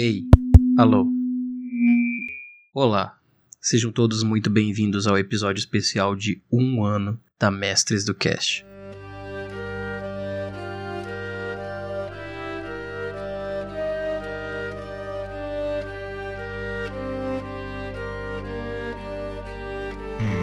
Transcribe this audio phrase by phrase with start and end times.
[0.00, 0.22] Ei,
[0.78, 1.08] alô.
[2.72, 3.18] Olá,
[3.60, 8.64] sejam todos muito bem-vindos ao episódio especial de um ano da Mestres do Cast.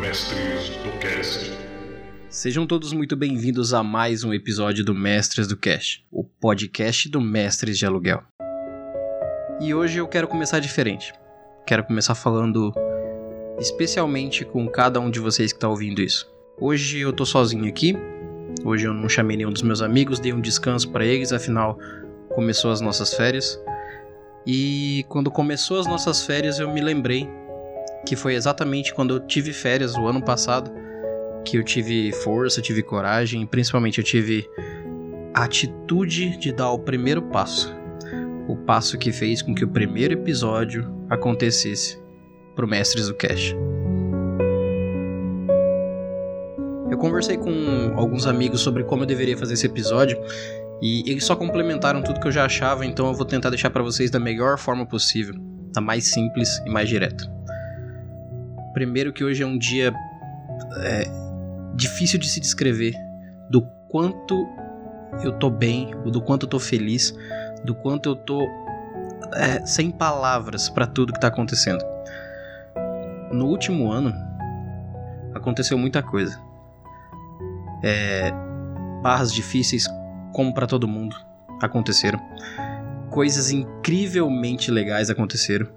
[0.02, 1.50] Mestres do Cast.
[2.30, 7.22] Sejam todos muito bem-vindos a mais um episódio do Mestres do Cast, o podcast do
[7.22, 8.22] Mestres de Aluguel.
[9.60, 11.14] E hoje eu quero começar diferente.
[11.66, 12.74] Quero começar falando
[13.58, 16.30] especialmente com cada um de vocês que está ouvindo isso.
[16.60, 17.96] Hoje eu tô sozinho aqui.
[18.66, 21.78] Hoje eu não chamei nenhum dos meus amigos, dei um descanso para eles, afinal
[22.34, 23.58] começou as nossas férias.
[24.46, 27.30] E quando começou as nossas férias, eu me lembrei
[28.06, 30.70] que foi exatamente quando eu tive férias o ano passado
[31.46, 34.50] que eu tive força, tive coragem, principalmente eu tive
[35.34, 37.85] a atitude de dar o primeiro passo.
[38.48, 42.00] O passo que fez com que o primeiro episódio acontecesse
[42.56, 43.56] pro Mestres do Cash.
[46.90, 50.18] Eu conversei com alguns amigos sobre como eu deveria fazer esse episódio
[50.82, 53.82] e eles só complementaram tudo que eu já achava, então eu vou tentar deixar para
[53.82, 55.36] vocês da melhor forma possível,
[55.74, 57.26] da mais simples e mais direta.
[58.74, 59.94] Primeiro que hoje é um dia
[60.78, 61.06] é,
[61.76, 62.94] difícil de se descrever
[63.50, 64.48] do quanto
[65.24, 67.14] eu tô bem, do quanto eu tô feliz,
[67.66, 68.42] do quanto eu tô
[69.34, 71.84] é, sem palavras para tudo que tá acontecendo.
[73.32, 74.14] No último ano
[75.34, 76.40] aconteceu muita coisa.
[77.84, 78.32] É,
[79.02, 79.86] barras difíceis,
[80.32, 81.16] como para todo mundo,
[81.62, 82.20] aconteceram.
[83.10, 85.68] Coisas incrivelmente legais aconteceram.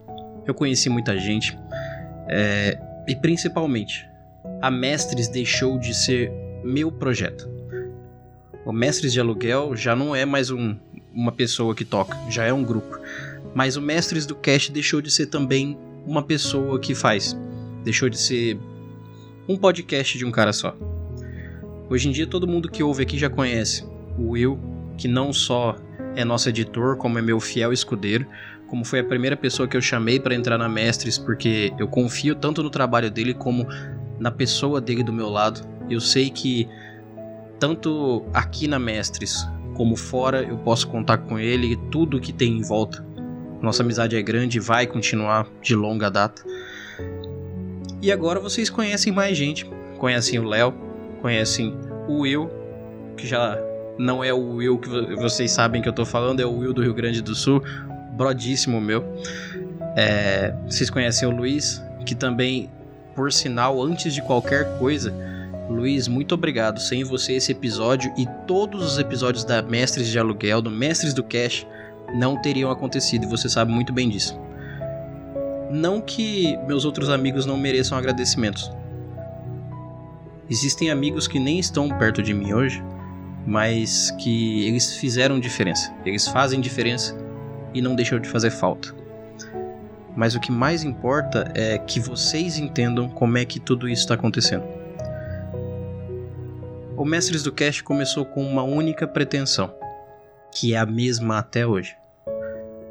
[0.47, 1.59] Eu conheci muita gente.
[2.29, 4.09] É, e principalmente,
[4.61, 6.33] a Mestres deixou de ser
[6.65, 7.49] meu projeto.
[8.65, 10.77] O Mestres de Aluguel já não é mais um,
[11.19, 12.97] uma pessoa que toca, já é um grupo.
[13.53, 17.37] Mas o Mestres do Cast deixou de ser também uma pessoa que faz.
[17.83, 18.57] Deixou de ser
[19.49, 20.77] um podcast de um cara só.
[21.91, 23.85] Hoje em dia todo mundo que ouve aqui já conhece
[24.17, 24.61] o Will,
[24.97, 25.75] que não só
[26.15, 28.25] é nosso editor, como é meu fiel escudeiro,
[28.69, 32.37] como foi a primeira pessoa que eu chamei para entrar na Mestres, porque eu confio
[32.37, 33.67] tanto no trabalho dele como
[34.21, 35.67] na pessoa dele do meu lado.
[35.91, 36.69] Eu sei que
[37.59, 39.45] tanto aqui na Mestres
[39.79, 43.07] como fora eu posso contar com ele e tudo que tem em volta.
[43.63, 46.43] Nossa amizade é grande e vai continuar de longa data.
[48.03, 49.65] E agora vocês conhecem mais gente.
[49.99, 50.75] Conhecem o Léo,
[51.23, 51.77] conhecem
[52.09, 52.51] o Will,
[53.17, 53.57] que já
[53.97, 56.83] não é o Will que vocês sabem que eu tô falando, é o Will do
[56.83, 57.63] Rio Grande do Sul,
[58.17, 59.05] brodíssimo meu.
[59.97, 62.69] É, vocês conhecem o Luiz, que também
[63.15, 65.13] por sinal, antes de qualquer coisa,
[65.69, 66.81] Luiz, muito obrigado.
[66.81, 71.23] Sem você, esse episódio e todos os episódios da Mestres de Aluguel, do Mestres do
[71.23, 71.67] Cash,
[72.15, 74.39] não teriam acontecido e você sabe muito bem disso.
[75.71, 78.73] Não que meus outros amigos não mereçam agradecimentos.
[80.49, 82.83] Existem amigos que nem estão perto de mim hoje,
[83.47, 85.95] mas que eles fizeram diferença.
[86.07, 87.15] Eles fazem diferença
[87.75, 88.97] e não deixam de fazer falta
[90.19, 94.15] mas o que mais importa é que vocês entendam como é que tudo isso está
[94.15, 94.65] acontecendo.
[96.99, 99.73] O Mestres do Cast começou com uma única pretensão,
[100.53, 101.97] que é a mesma até hoje: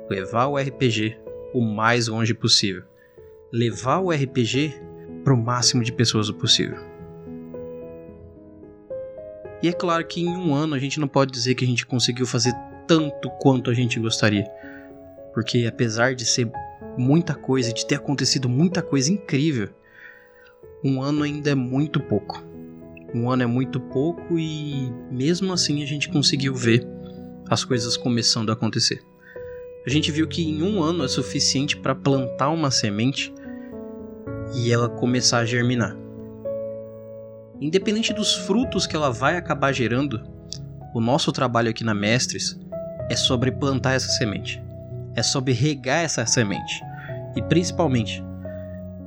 [0.09, 1.19] levar o RPG
[1.53, 2.83] o mais longe possível,
[3.51, 4.73] levar o RPG
[5.25, 6.77] para o máximo de pessoas possível.
[9.61, 11.85] E é claro que em um ano a gente não pode dizer que a gente
[11.85, 12.53] conseguiu fazer
[12.87, 14.49] tanto quanto a gente gostaria,
[15.33, 16.49] porque apesar de ser
[16.97, 19.67] muita coisa, de ter acontecido muita coisa incrível,
[20.81, 22.41] um ano ainda é muito pouco.
[23.13, 26.87] Um ano é muito pouco e mesmo assim a gente conseguiu ver
[27.49, 29.01] as coisas começando a acontecer.
[29.85, 33.33] A gente viu que em um ano é suficiente para plantar uma semente
[34.55, 35.95] e ela começar a germinar.
[37.59, 40.21] Independente dos frutos que ela vai acabar gerando,
[40.93, 42.59] o nosso trabalho aqui na Mestres
[43.09, 44.61] é sobre plantar essa semente
[45.17, 46.81] é sobre regar essa semente.
[47.35, 48.23] E principalmente,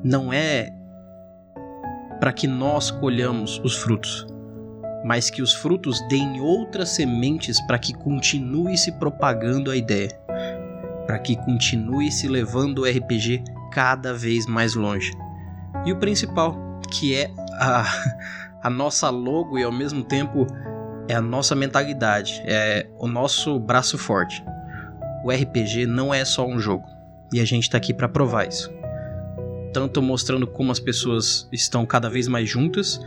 [0.02, 0.75] não é
[2.20, 4.26] para que nós colhamos os frutos,
[5.05, 10.11] mas que os frutos deem outras sementes para que continue se propagando a ideia,
[11.06, 15.11] para que continue se levando o RPG cada vez mais longe.
[15.84, 16.56] E o principal,
[16.93, 17.84] que é a,
[18.62, 20.46] a nossa logo e ao mesmo tempo
[21.08, 24.44] é a nossa mentalidade, é o nosso braço forte
[25.23, 26.84] o RPG não é só um jogo.
[27.32, 28.73] E a gente está aqui para provar isso.
[29.72, 33.00] Tanto mostrando como as pessoas estão cada vez mais juntas,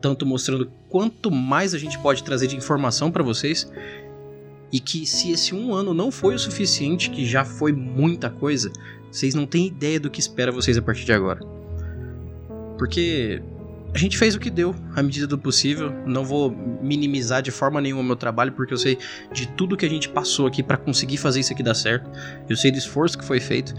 [0.00, 3.70] tanto mostrando quanto mais a gente pode trazer de informação para vocês,
[4.70, 8.70] E que se esse um ano não foi o suficiente, que já foi muita coisa,
[9.10, 11.40] vocês não têm ideia do que espera vocês a partir de agora.
[12.76, 13.42] Porque
[13.94, 15.90] a gente fez o que deu, à medida do possível.
[16.06, 16.50] Não vou
[16.82, 18.98] minimizar de forma nenhuma o meu trabalho, porque eu sei
[19.32, 22.10] de tudo que a gente passou aqui para conseguir fazer isso aqui dar certo.
[22.48, 23.74] Eu sei do esforço que foi feito.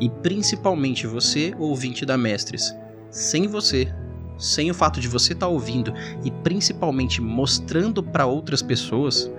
[0.00, 2.74] E principalmente você, ouvinte da Mestres.
[3.10, 3.92] Sem você,
[4.38, 5.92] sem o fato de você estar tá ouvindo
[6.24, 9.30] e principalmente mostrando para outras pessoas,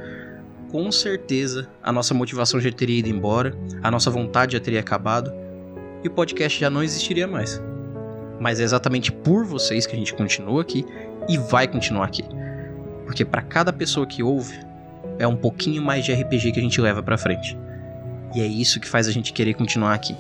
[0.72, 5.32] com certeza a nossa motivação já teria ido embora, a nossa vontade já teria acabado
[6.04, 7.62] e o podcast já não existiria mais.
[8.40, 10.86] Mas é exatamente por vocês que a gente continua aqui
[11.28, 12.24] e vai continuar aqui.
[13.06, 14.60] Porque para cada pessoa que ouve,
[15.18, 17.58] é um pouquinho mais de RPG que a gente leva para frente.
[18.36, 20.16] E é isso que faz a gente querer continuar aqui.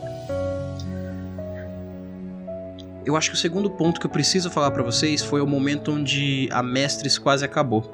[3.05, 5.91] Eu acho que o segundo ponto que eu preciso falar para vocês foi o momento
[5.91, 7.87] onde a Mestres quase acabou.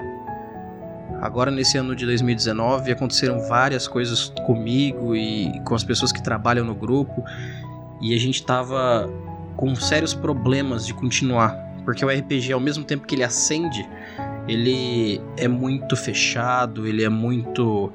[1.20, 6.64] Agora, nesse ano de 2019, aconteceram várias coisas comigo e com as pessoas que trabalham
[6.64, 7.22] no grupo,
[8.00, 9.08] e a gente tava
[9.54, 11.52] com sérios problemas de continuar.
[11.84, 13.86] Porque o RPG, ao mesmo tempo que ele acende,
[14.48, 17.92] ele é muito fechado, ele é muito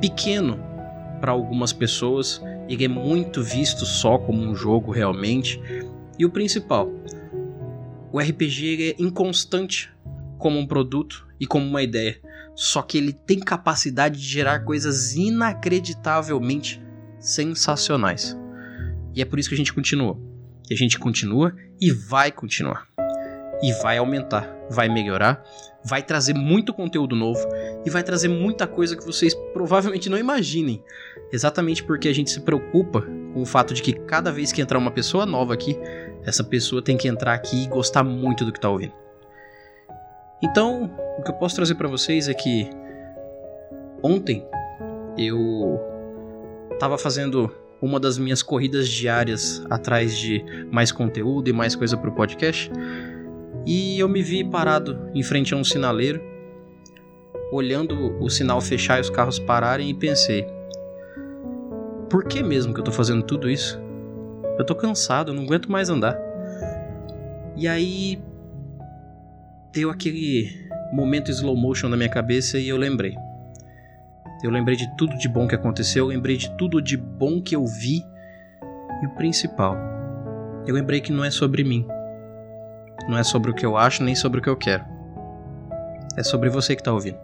[0.00, 0.60] pequeno
[1.20, 2.42] para algumas pessoas,
[2.72, 5.60] ele é muito visto só como um jogo realmente.
[6.18, 6.90] E o principal,
[8.10, 9.92] o RPG é inconstante
[10.38, 12.18] como um produto e como uma ideia.
[12.54, 16.82] Só que ele tem capacidade de gerar coisas inacreditavelmente
[17.18, 18.36] sensacionais.
[19.14, 20.18] E é por isso que a gente continua.
[20.64, 22.86] Que a gente continua e vai continuar.
[23.62, 25.44] E vai aumentar, vai melhorar,
[25.84, 27.40] vai trazer muito conteúdo novo
[27.84, 30.82] e vai trazer muita coisa que vocês provavelmente não imaginem.
[31.32, 34.78] Exatamente porque a gente se preocupa com o fato de que cada vez que entrar
[34.78, 35.78] uma pessoa nova aqui,
[36.24, 38.94] essa pessoa tem que entrar aqui e gostar muito do que está ouvindo.
[40.42, 42.68] Então, o que eu posso trazer para vocês é que
[44.02, 44.44] ontem
[45.16, 45.80] eu
[46.72, 52.10] estava fazendo uma das minhas corridas diárias atrás de mais conteúdo e mais coisa para
[52.10, 52.70] o podcast
[53.66, 56.20] e eu me vi parado em frente a um sinaleiro,
[57.50, 60.46] olhando o sinal fechar e os carros pararem e pensei:
[62.08, 63.80] por que mesmo que eu tô fazendo tudo isso?
[64.58, 66.18] Eu tô cansado, eu não aguento mais andar.
[67.56, 68.22] E aí
[69.72, 70.50] deu aquele
[70.92, 73.14] momento slow motion na minha cabeça e eu lembrei.
[74.42, 77.54] Eu lembrei de tudo de bom que aconteceu, eu lembrei de tudo de bom que
[77.54, 78.02] eu vi
[79.02, 79.76] e o principal,
[80.66, 81.86] eu lembrei que não é sobre mim.
[83.08, 84.84] Não é sobre o que eu acho nem sobre o que eu quero.
[86.16, 87.18] É sobre você que tá ouvindo.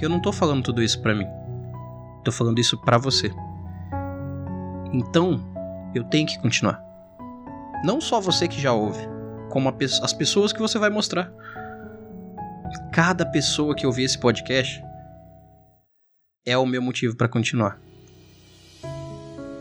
[0.00, 1.26] Eu não tô falando tudo isso para mim.
[2.24, 3.30] Tô falando isso para você.
[4.92, 5.40] Então,
[5.94, 6.82] eu tenho que continuar.
[7.84, 9.06] Não só você que já ouve,
[9.50, 11.32] como pe as pessoas que você vai mostrar.
[12.92, 14.82] Cada pessoa que ouvir esse podcast
[16.44, 17.78] é o meu motivo para continuar.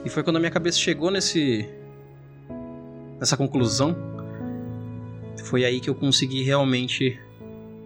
[0.06, 1.70] E foi quando a minha cabeça chegou nesse
[3.20, 3.96] nessa conclusão,
[5.44, 7.20] foi aí que eu consegui realmente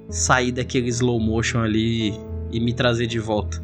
[0.10, 2.14] sair daquele slow motion ali
[2.52, 3.62] e me trazer de volta.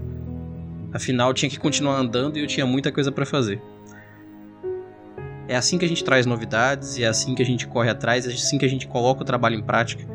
[0.91, 3.61] Afinal, tinha que continuar andando e eu tinha muita coisa para fazer.
[5.47, 8.31] É assim que a gente traz novidades, é assim que a gente corre atrás, é
[8.31, 10.05] assim que a gente coloca o trabalho em prática.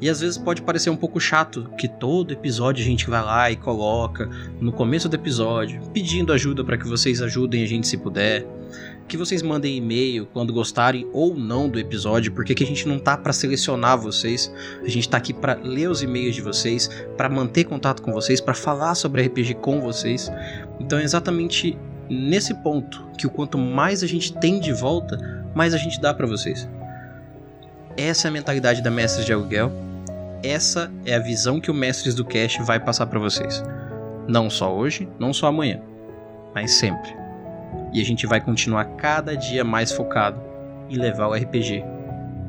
[0.00, 3.50] E às vezes pode parecer um pouco chato que todo episódio a gente vai lá
[3.50, 4.28] e coloca
[4.60, 8.46] no começo do episódio, pedindo ajuda para que vocês ajudem a gente se puder,
[9.06, 13.16] que vocês mandem e-mail quando gostarem ou não do episódio, porque a gente não tá
[13.16, 17.64] para selecionar vocês, a gente tá aqui para ler os e-mails de vocês, para manter
[17.64, 20.30] contato com vocês, para falar sobre RPG com vocês.
[20.80, 25.18] Então é exatamente nesse ponto que o quanto mais a gente tem de volta,
[25.54, 26.68] mais a gente dá para vocês.
[27.96, 29.70] Essa é a mentalidade da Mestres de Aluguel.
[30.42, 33.62] Essa é a visão que o Mestres do Cast vai passar para vocês.
[34.26, 35.80] Não só hoje, não só amanhã,
[36.54, 37.23] mas sempre.
[37.92, 40.40] E a gente vai continuar cada dia mais focado
[40.88, 41.84] em levar o RPG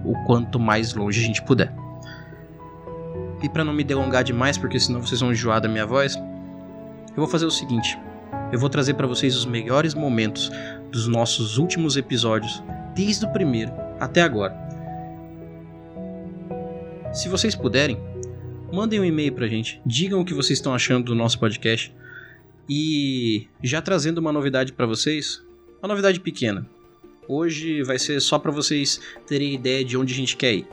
[0.03, 1.74] o quanto mais longe a gente puder.
[3.41, 7.17] E para não me delongar demais, porque senão vocês vão enjoar da minha voz, eu
[7.17, 7.98] vou fazer o seguinte:
[8.51, 10.51] eu vou trazer para vocês os melhores momentos
[10.91, 12.63] dos nossos últimos episódios,
[12.94, 14.55] desde o primeiro até agora.
[17.12, 17.98] Se vocês puderem,
[18.72, 21.96] mandem um e-mail pra gente, digam o que vocês estão achando do nosso podcast.
[22.67, 25.43] E já trazendo uma novidade para vocês,
[25.81, 26.67] uma novidade pequena.
[27.27, 30.67] Hoje vai ser só para vocês terem ideia de onde a gente quer ir.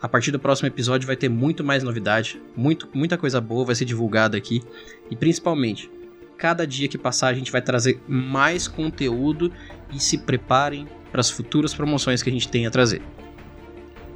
[0.00, 3.74] A partir do próximo episódio vai ter muito mais novidade, muito, muita coisa boa vai
[3.74, 4.62] ser divulgada aqui
[5.10, 5.90] e principalmente
[6.38, 9.52] cada dia que passar a gente vai trazer mais conteúdo
[9.92, 13.02] e se preparem para as futuras promoções que a gente tem a trazer.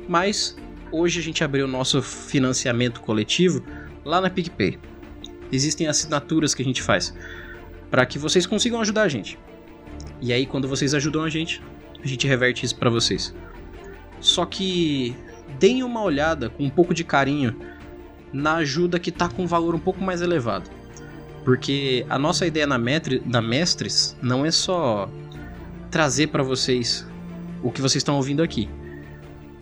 [0.08, 0.56] Mas
[0.90, 3.62] hoje a gente abriu o nosso financiamento coletivo
[4.04, 4.78] lá na PicPay.
[5.54, 7.14] Existem assinaturas que a gente faz
[7.90, 9.38] para que vocês consigam ajudar a gente.
[10.20, 11.62] E aí, quando vocês ajudam a gente,
[12.02, 13.34] a gente reverte isso para vocês.
[14.20, 15.14] Só que
[15.58, 17.56] deem uma olhada com um pouco de carinho
[18.32, 20.68] na ajuda que tá com um valor um pouco mais elevado.
[21.44, 25.08] Porque a nossa ideia na, metri, na Mestres não é só
[25.90, 27.06] trazer para vocês
[27.62, 28.68] o que vocês estão ouvindo aqui.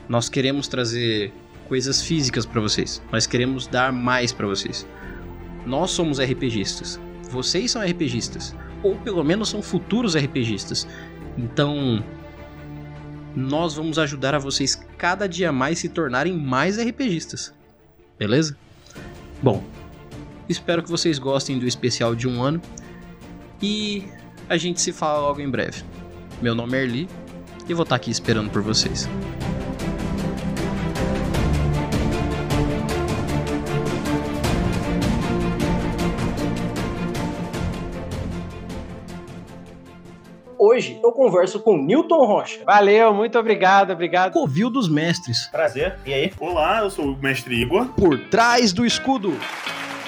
[0.08, 1.32] Nós queremos trazer
[1.68, 3.02] coisas físicas para vocês.
[3.12, 4.86] Nós queremos dar mais para vocês.
[5.66, 7.00] Nós somos RPGistas.
[7.30, 8.54] Vocês são RPGistas.
[8.82, 10.86] Ou pelo menos são futuros RPGistas.
[11.38, 12.04] Então,
[13.34, 17.54] nós vamos ajudar a vocês cada dia mais se tornarem mais RPGistas.
[18.18, 18.56] Beleza?
[19.42, 19.62] Bom,
[20.48, 22.60] espero que vocês gostem do especial de um ano
[23.60, 24.04] e
[24.48, 25.82] a gente se fala logo em breve.
[26.40, 27.08] Meu nome é Erli
[27.68, 29.08] e vou estar aqui esperando por vocês.
[40.82, 42.58] Hoje eu converso com Newton Rocha.
[42.66, 44.32] Valeu, muito obrigado, obrigado.
[44.32, 45.46] Covil dos Mestres.
[45.46, 46.32] Prazer, e aí?
[46.40, 47.86] Olá, eu sou o Mestre Igor.
[47.94, 49.32] Por trás do escudo.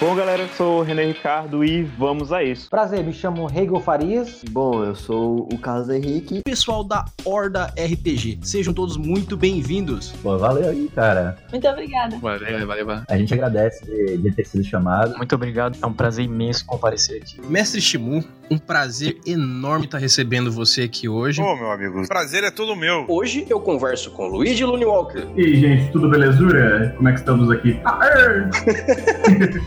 [0.01, 2.69] Bom, galera, eu sou o René Ricardo e vamos a isso.
[2.69, 4.43] Prazer, me chamo Hegel Farias.
[4.51, 6.43] Bom, eu sou o Carlos Henrique.
[6.45, 10.13] Pessoal da Horda RPG, sejam todos muito bem-vindos.
[10.21, 11.39] Pô, valeu aí, cara.
[11.51, 12.19] Muito obrigada.
[12.19, 13.05] Valeu, valeu, valeu.
[13.09, 15.17] A gente agradece de, de ter sido chamado.
[15.17, 17.41] Muito obrigado, é um prazer imenso comparecer aqui.
[17.47, 21.41] Mestre Shimu, um prazer enorme estar recebendo você aqui hoje.
[21.41, 23.07] Ô, meu amigo, prazer é todo meu.
[23.09, 26.93] Hoje eu converso com Luigi Lune Walker, E aí, gente, tudo belezura?
[26.97, 27.81] Como é que estamos aqui?
[27.85, 28.51] Ah, er!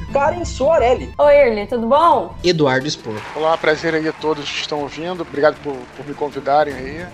[0.18, 2.36] Karen Soarelli, Oi, Erli, tudo bom?
[2.44, 3.22] Eduardo Spor.
[3.36, 5.22] Olá, prazer aí a todos que estão ouvindo.
[5.22, 7.06] Obrigado por, por me convidarem aí.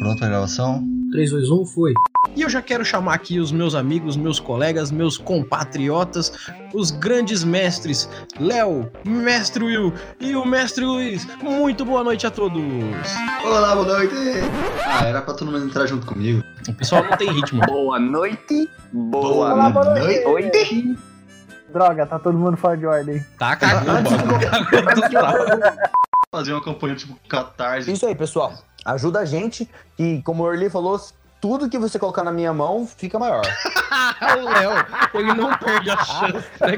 [0.00, 0.99] Pronto pra gravação?
[1.10, 1.92] 3, 2, 1, foi.
[2.36, 6.32] E eu já quero chamar aqui os meus amigos, meus colegas, meus compatriotas,
[6.72, 11.26] os grandes mestres, Léo, Mestre Will e o Mestre Luiz.
[11.42, 12.62] Muito boa noite a todos.
[13.44, 14.14] Olá, boa noite!
[14.86, 16.42] Ah, era pra todo mundo entrar junto comigo.
[16.68, 17.60] O pessoal não tem ritmo.
[17.66, 18.68] Boa noite!
[18.92, 20.24] Boa, Olá, boa noite!
[20.24, 20.98] noite.
[21.72, 23.24] Droga, tá todo mundo fora de ordem.
[23.38, 24.10] Tá cagando.
[26.32, 27.90] Fazer uma campanha tipo catarse.
[27.90, 28.54] Isso aí, pessoal.
[28.84, 30.96] Ajuda a gente, que, como o Early falou,
[31.40, 33.42] tudo que você colocar na minha mão fica maior.
[34.38, 34.70] o Léo,
[35.12, 36.48] ele não perde a chance.
[36.60, 36.76] né?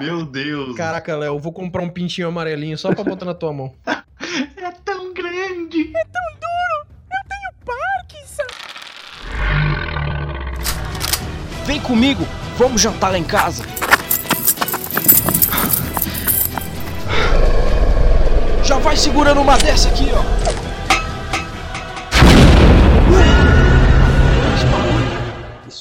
[0.00, 0.74] Meu Deus!
[0.74, 3.74] Caraca, Léo, eu vou comprar um pintinho amarelinho só pra botar na tua mão.
[3.86, 5.92] é tão grande!
[11.66, 12.24] Vem comigo,
[12.56, 13.64] vamos jantar lá em casa.
[18.86, 20.35] Vai segurando uma dessa aqui, ó.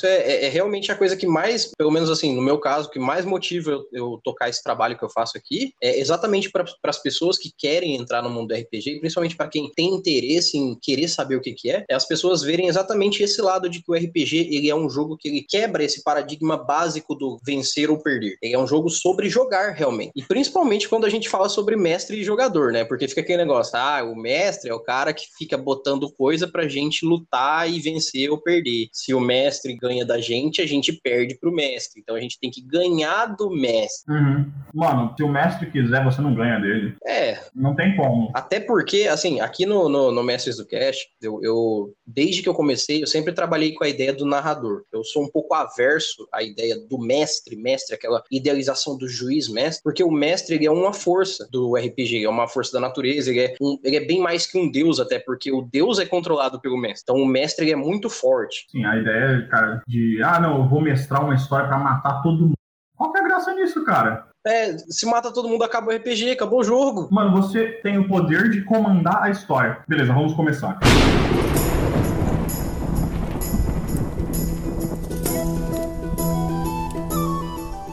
[0.06, 2.90] Isso é, é- é realmente a coisa que mais, pelo menos assim, no meu caso,
[2.90, 6.66] que mais motiva eu, eu tocar esse trabalho que eu faço aqui, é exatamente para
[6.84, 10.78] as pessoas que querem entrar no mundo do RPG, principalmente para quem tem interesse em
[10.80, 13.92] querer saber o que, que é, é as pessoas verem exatamente esse lado de que
[13.92, 17.98] o RPG ele é um jogo que ele quebra esse paradigma básico do vencer ou
[17.98, 18.38] perder.
[18.42, 20.12] Ele é um jogo sobre jogar realmente.
[20.16, 22.84] E principalmente quando a gente fala sobre mestre e jogador, né?
[22.86, 26.68] Porque fica aquele negócio, ah, o mestre é o cara que fica botando coisa pra
[26.68, 28.88] gente lutar e vencer ou perder.
[28.92, 32.02] Se o mestre ganha da gente, a gente perde pro mestre.
[32.02, 34.14] Então a gente tem que ganhar do mestre.
[34.14, 34.52] Uhum.
[34.74, 36.96] Mano, se o mestre quiser, você não ganha dele.
[37.06, 38.32] É, Não tem como.
[38.34, 42.54] até porque, assim, aqui no, no, no Mestres do Cast, eu, eu, desde que eu
[42.54, 44.84] comecei, eu sempre trabalhei com a ideia do narrador.
[44.92, 49.84] Eu sou um pouco averso à ideia do mestre, mestre, aquela idealização do juiz mestre,
[49.84, 53.40] porque o mestre, ele é uma força do RPG, é uma força da natureza, ele
[53.42, 56.60] é, um- ele é bem mais que um deus até, porque o deus é controlado
[56.60, 57.02] pelo mestre.
[57.04, 58.66] Então o mestre, ele é muito forte.
[58.72, 62.42] Sim, a ideia, cara, de, ah, não, eu vou mestrar uma história pra matar todo
[62.42, 62.54] mundo.
[62.98, 64.28] Qual que é a graça nisso, cara?
[64.46, 67.08] É, se mata todo mundo, acaba o RPG, acabou o jogo.
[67.12, 69.80] Mano, você tem o poder de comandar a história.
[69.88, 70.80] Beleza, vamos começar.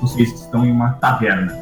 [0.01, 1.53] Vocês estão em uma taverna.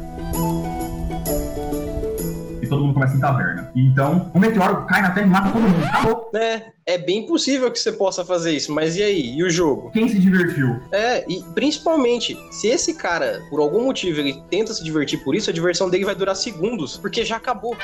[2.61, 3.71] E todo mundo começa em taverna.
[3.75, 5.85] Então, um meteoro cai na terra e mata todo mundo.
[5.85, 6.20] Acabou.
[6.33, 9.35] É, é bem possível que você possa fazer isso, mas e aí?
[9.35, 9.91] E o jogo?
[9.91, 10.79] Quem se divertiu?
[10.91, 15.49] É, e principalmente, se esse cara, por algum motivo, ele tenta se divertir por isso,
[15.49, 17.75] a diversão dele vai durar segundos, porque já acabou.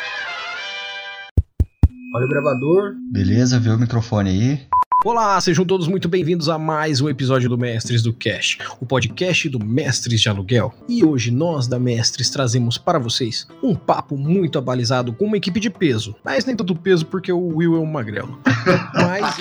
[2.15, 2.95] Olha o gravador.
[3.11, 4.67] Beleza, vê o microfone aí.
[5.09, 9.47] Olá, sejam todos muito bem-vindos a mais um episódio do Mestres do Cash, o podcast
[9.47, 10.73] do Mestres de Aluguel.
[10.85, 15.61] E hoje nós da Mestres trazemos para vocês um papo muito abalizado com uma equipe
[15.61, 18.37] de peso, mas nem tanto peso porque o Will é um magrelo.
[18.95, 19.37] mas,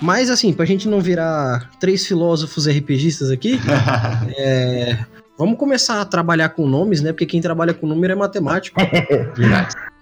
[0.00, 3.60] mas assim, pra gente não virar três filósofos RPGistas aqui,
[4.38, 5.04] é,
[5.36, 7.12] vamos começar a trabalhar com nomes, né?
[7.12, 8.80] Porque quem trabalha com número é matemático.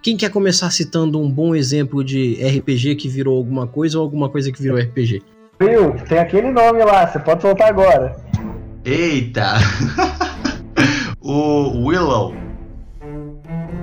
[0.03, 4.29] Quem quer começar citando um bom exemplo de RPG que virou alguma coisa ou alguma
[4.29, 5.23] coisa que virou RPG?
[5.61, 8.17] Will, tem aquele nome lá, você pode soltar agora.
[8.85, 9.55] Eita!
[11.21, 12.35] o Willow.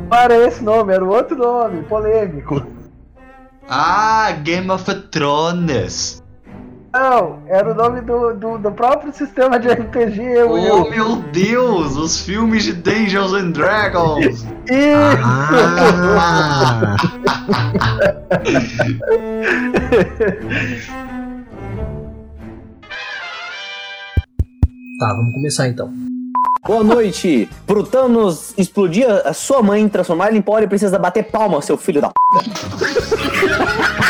[0.09, 2.65] Não era esse nome, era o outro nome, polêmico.
[3.67, 6.22] Ah, Game of Thrones.
[6.93, 10.89] Não, era o nome do, do, do próprio sistema de RPG, Oh, Will.
[10.91, 11.97] meu Deus!
[11.97, 14.43] Os filmes de Dungeons and Dragons!
[14.69, 15.23] Isso!
[15.23, 16.95] Ah!
[24.99, 25.91] tá, vamos começar então.
[26.65, 27.49] Boa noite!
[27.67, 31.77] Pro Thanos explodir a sua mãe, transformar ela em pó, ele precisa bater palma, seu
[31.77, 32.13] filho da p.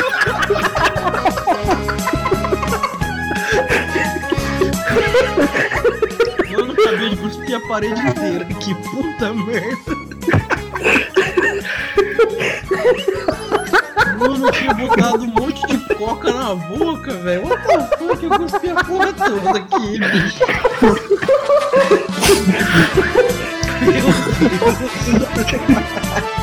[6.52, 8.46] Não acabei de cuspir a parede inteira.
[8.46, 9.96] Que puta merda.
[14.20, 17.48] Mano, eu tinha botado um monte de coca na boca, velho.
[17.48, 18.24] What the fuck?
[18.24, 20.46] Eu cuspi a porra toda aqui, bicho.
[23.82, 24.16] Meu Deus.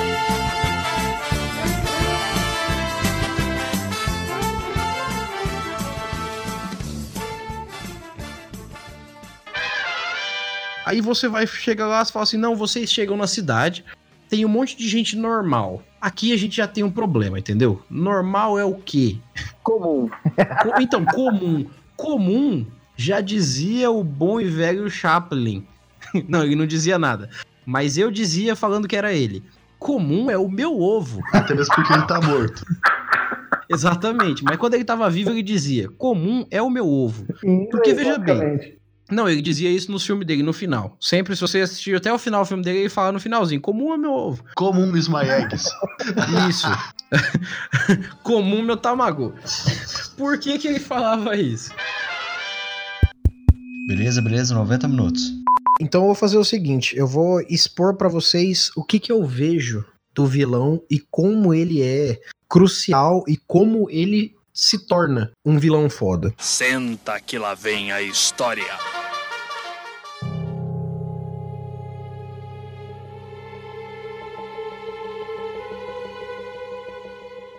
[10.91, 13.85] Aí você vai chegar lá e fala assim: não, vocês chegam na cidade,
[14.29, 15.83] tem um monte de gente normal.
[16.01, 17.81] Aqui a gente já tem um problema, entendeu?
[17.89, 19.17] Normal é o quê?
[19.63, 20.09] Comum.
[20.63, 21.67] Co- Então, comum.
[21.97, 22.67] Comum
[22.97, 25.65] já dizia o bom e velho Chaplin.
[26.29, 27.29] Não, ele não dizia nada.
[27.65, 29.45] Mas eu dizia falando que era ele.
[29.79, 31.21] Comum é o meu ovo.
[31.33, 32.65] Até mesmo porque ele tá morto.
[33.69, 34.43] Exatamente.
[34.43, 37.27] Mas quando ele tava vivo, ele dizia: comum é o meu ovo.
[37.71, 38.80] Porque veja bem.
[39.11, 40.97] Não, ele dizia isso no filme dele, no final.
[41.01, 43.93] Sempre, se você assistir até o final do filme dele, ele fala no finalzinho: comum
[43.93, 44.45] é meu ovo.
[44.55, 45.69] Comum is my eggs.
[46.49, 46.69] Isso.
[48.23, 49.35] comum meu tamago.
[50.17, 51.71] Por que que ele falava isso?
[53.89, 55.33] Beleza, beleza, 90 minutos.
[55.81, 59.25] Então eu vou fazer o seguinte: eu vou expor pra vocês o que que eu
[59.25, 65.89] vejo do vilão e como ele é crucial e como ele se torna um vilão
[65.89, 66.35] foda.
[66.39, 69.00] Senta que lá vem a história.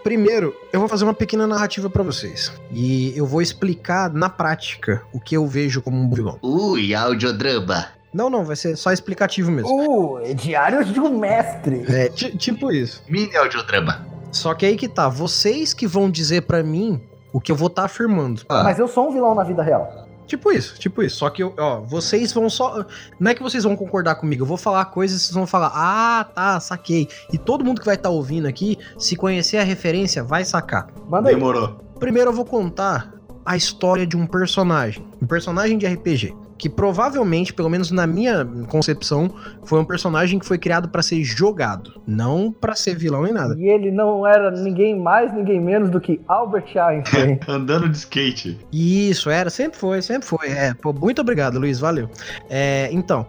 [0.03, 2.51] Primeiro, eu vou fazer uma pequena narrativa pra vocês.
[2.71, 6.39] E eu vou explicar na prática o que eu vejo como um vilão.
[6.41, 7.87] Ui, audiodrama.
[8.13, 9.69] Não, não, vai ser só explicativo mesmo.
[9.69, 11.85] Uh, é Diários de um Mestre.
[11.87, 13.01] É, ti- tipo isso.
[13.07, 14.05] Mini audiodrama.
[14.31, 17.67] Só que aí que tá, vocês que vão dizer pra mim o que eu vou
[17.67, 18.41] estar afirmando.
[18.49, 20.07] Mas eu sou um vilão na vida real.
[20.31, 21.17] Tipo isso, tipo isso.
[21.17, 22.85] Só que, ó, vocês vão só.
[23.19, 25.73] Não é que vocês vão concordar comigo, eu vou falar coisas e vocês vão falar,
[25.75, 27.09] ah, tá, saquei.
[27.33, 30.87] E todo mundo que vai estar ouvindo aqui, se conhecer a referência, vai sacar.
[31.09, 31.35] Manda aí.
[31.35, 31.81] Demorou.
[31.99, 33.11] Primeiro eu vou contar
[33.45, 35.05] a história de um personagem.
[35.21, 36.33] Um personagem de RPG.
[36.61, 41.23] Que provavelmente, pelo menos na minha concepção, foi um personagem que foi criado pra ser
[41.23, 41.99] jogado.
[42.05, 43.55] Não pra ser vilão nem nada.
[43.57, 47.39] E ele não era ninguém mais, ninguém menos do que Albert Einstein.
[47.49, 48.59] Andando de skate.
[48.71, 50.49] Isso, era, sempre foi, sempre foi.
[50.49, 52.07] É, pô, muito obrigado, Luiz, valeu.
[52.47, 53.25] É, então,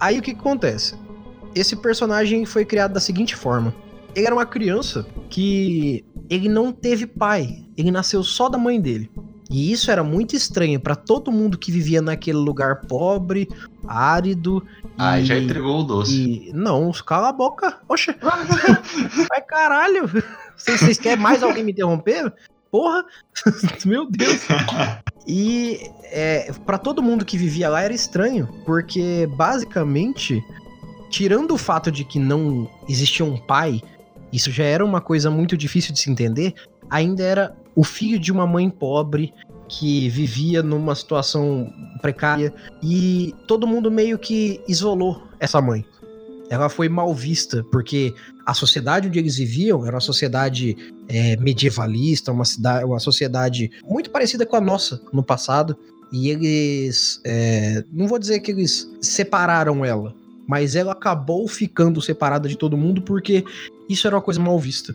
[0.00, 0.96] aí o que, que acontece?
[1.54, 3.72] Esse personagem foi criado da seguinte forma:
[4.16, 9.08] ele era uma criança que ele não teve pai, ele nasceu só da mãe dele.
[9.50, 13.48] E isso era muito estranho pra todo mundo que vivia naquele lugar pobre,
[13.86, 14.66] árido.
[14.96, 16.48] Ai, e- já entregou o doce.
[16.48, 17.78] e não, cala a boca.
[17.88, 18.14] Oxe.
[19.28, 20.08] Vai caralho.
[20.56, 22.32] Vocês, vocês querem mais alguém me interromper?
[22.70, 23.04] Porra.
[23.84, 24.40] Meu Deus.
[25.26, 30.42] E é, para todo mundo que vivia lá era estranho, porque basicamente,
[31.10, 33.80] tirando o fato de que não existia um pai,
[34.32, 36.54] isso já era uma coisa muito difícil de se entender,
[36.90, 39.32] ainda era o filho de uma mãe pobre
[39.68, 45.84] que vivia numa situação precária e todo mundo meio que isolou essa mãe.
[46.50, 50.76] Ela foi mal vista porque a sociedade onde eles viviam era uma sociedade
[51.08, 55.76] é, medievalista, uma, cidade, uma sociedade muito parecida com a nossa no passado.
[56.12, 57.20] E eles.
[57.24, 60.14] é, não vou dizer que eles separaram ela,
[60.46, 63.44] mas ela acabou ficando separada de todo mundo porque
[63.88, 64.94] isso era uma coisa mal vista.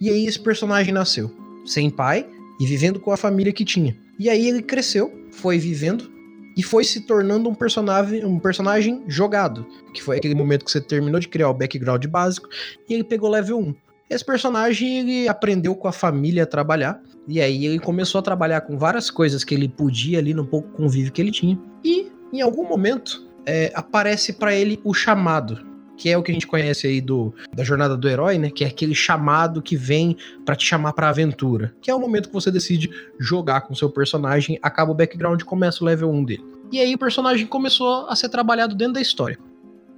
[0.00, 1.30] E aí esse personagem nasceu,
[1.64, 2.26] sem pai,
[2.60, 3.96] e vivendo com a família que tinha.
[4.18, 6.10] E aí ele cresceu, foi vivendo
[6.56, 10.80] e foi se tornando um personagem, um personagem jogado, que foi aquele momento que você
[10.80, 12.48] terminou de criar o background básico
[12.86, 13.74] e ele pegou level 1.
[14.10, 18.60] Esse personagem ele aprendeu com a família a trabalhar e aí ele começou a trabalhar
[18.62, 22.42] com várias coisas que ele podia ali no pouco convívio que ele tinha e em
[22.42, 25.64] algum momento é, aparece para ele o chamado,
[26.00, 28.48] que é o que a gente conhece aí do, da jornada do herói, né?
[28.48, 31.74] Que é aquele chamado que vem para te chamar pra aventura.
[31.82, 35.44] Que é o momento que você decide jogar com seu personagem, acaba o background e
[35.44, 36.44] começa o level 1 dele.
[36.72, 39.38] E aí o personagem começou a ser trabalhado dentro da história.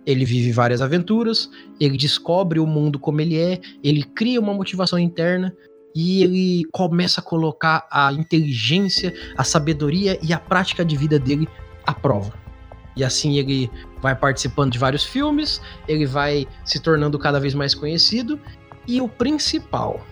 [0.04, 4.98] Ele vive várias aventuras, ele descobre o mundo como ele é, ele cria uma motivação
[4.98, 5.54] interna
[5.94, 11.46] e ele começa a colocar a inteligência, a sabedoria e a prática de vida dele
[11.86, 12.41] à prova.
[12.96, 17.74] E assim ele vai participando de vários filmes, ele vai se tornando cada vez mais
[17.74, 18.38] conhecido
[18.86, 20.04] e o principal,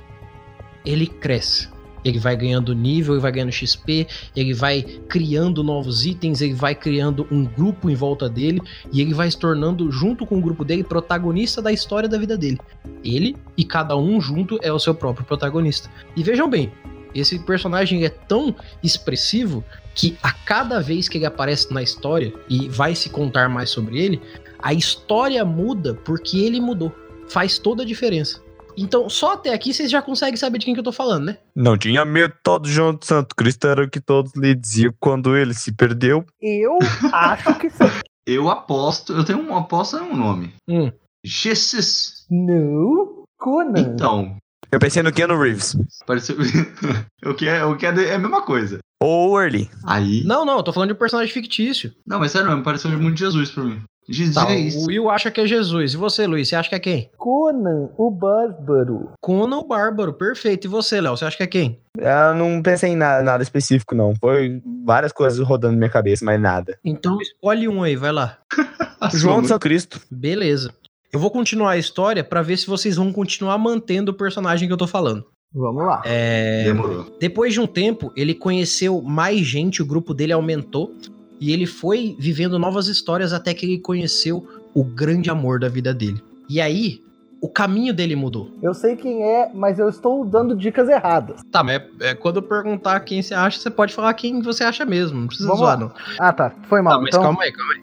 [0.84, 1.68] ele cresce.
[2.02, 6.74] Ele vai ganhando nível, ele vai ganhando XP, ele vai criando novos itens, ele vai
[6.74, 10.64] criando um grupo em volta dele e ele vai se tornando, junto com o grupo
[10.64, 12.58] dele, protagonista da história da vida dele.
[13.04, 15.90] Ele e cada um junto é o seu próprio protagonista.
[16.16, 16.72] E vejam bem,
[17.14, 22.68] esse personagem é tão expressivo que a cada vez que ele aparece na história e
[22.68, 24.20] vai se contar mais sobre ele,
[24.58, 26.94] a história muda porque ele mudou.
[27.28, 28.42] Faz toda a diferença.
[28.76, 31.38] Então, só até aqui vocês já conseguem saber de quem que eu tô falando, né?
[31.54, 35.36] Não tinha medo todo João de Santo Cristo, era o que todos lhe diziam quando
[35.36, 36.24] ele se perdeu.
[36.40, 36.78] Eu
[37.12, 37.84] acho que sim.
[38.26, 40.52] Eu aposto, eu tenho uma aposta no nome.
[40.68, 40.92] Hum.
[41.24, 42.26] Jesus.
[42.30, 43.80] Não, Conan.
[43.80, 44.36] Então,
[44.72, 45.76] Eu pensei no Keanu Reeves.
[46.06, 46.36] pareceu.
[47.26, 48.78] o que, é, o que é, é a mesma coisa.
[49.02, 49.68] Ou Early.
[49.84, 50.22] Aí.
[50.24, 51.92] Não, não, eu tô falando de um personagem fictício.
[52.06, 53.82] Não, mas sério, me pareceu muito Jesus pra mim.
[54.08, 54.34] Jesus.
[54.34, 55.94] Tá, o Will acha que é Jesus.
[55.94, 57.10] E você, Luiz, você acha que é quem?
[57.16, 59.10] Conan, o Bárbaro.
[59.20, 60.66] Conan o Bárbaro, perfeito.
[60.66, 61.80] E você, Léo, você acha que é quem?
[61.96, 64.14] Eu não pensei em nada, nada específico, não.
[64.20, 66.78] Foi várias coisas rodando na minha cabeça, mas nada.
[66.84, 68.38] Então escolhe um aí, vai lá.
[69.14, 70.00] João de Santo Cristo.
[70.10, 70.72] Beleza.
[71.12, 74.72] Eu vou continuar a história pra ver se vocês vão continuar mantendo o personagem que
[74.72, 75.24] eu tô falando.
[75.52, 76.02] Vamos lá.
[76.04, 76.64] É...
[76.64, 77.06] Demorou.
[77.18, 80.94] Depois de um tempo, ele conheceu mais gente, o grupo dele aumentou
[81.40, 85.92] e ele foi vivendo novas histórias até que ele conheceu o grande amor da vida
[85.92, 86.22] dele.
[86.48, 87.00] E aí,
[87.40, 88.50] o caminho dele mudou.
[88.62, 91.40] Eu sei quem é, mas eu estou dando dicas erradas.
[91.50, 94.62] Tá, mas é, é quando eu perguntar quem você acha, você pode falar quem você
[94.62, 95.20] acha mesmo.
[95.20, 95.86] Não precisa Vamos zoar, lá.
[95.86, 95.92] não.
[96.18, 96.54] Ah, tá.
[96.68, 96.94] Foi mal.
[96.94, 97.80] Tá, mas então, calma aí, calma aí.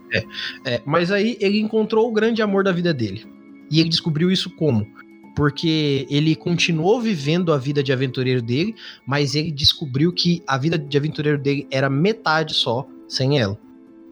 [0.66, 3.26] É, é, mas aí ele encontrou o grande amor da vida dele.
[3.72, 4.88] E ele descobriu isso como?
[5.36, 10.78] Porque ele continuou vivendo a vida de aventureiro dele, mas ele descobriu que a vida
[10.78, 13.58] de aventureiro dele era metade só, sem ela.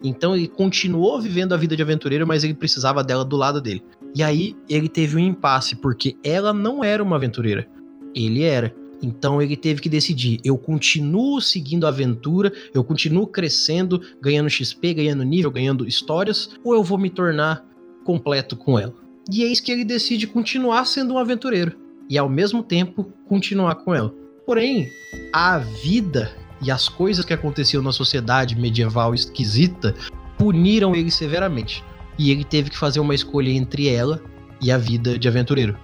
[0.02, 3.82] Então ele continuou vivendo a vida de aventureiro, mas ele precisava dela do lado dele.
[4.16, 7.68] E aí ele teve um impasse, porque ela não era uma aventureira.
[8.14, 8.74] Ele era.
[9.02, 14.94] Então ele teve que decidir: eu continuo seguindo a aventura, eu continuo crescendo, ganhando XP,
[14.94, 17.62] ganhando nível, ganhando histórias, ou eu vou me tornar
[18.04, 18.94] completo com ela?
[19.30, 21.76] E eis que ele decide continuar sendo um aventureiro
[22.08, 24.14] e ao mesmo tempo continuar com ela.
[24.46, 24.88] Porém,
[25.30, 29.94] a vida e as coisas que aconteciam na sociedade medieval esquisita
[30.38, 31.84] puniram ele severamente.
[32.18, 34.22] E ele teve que fazer uma escolha entre ela
[34.60, 35.76] e a vida de aventureiro.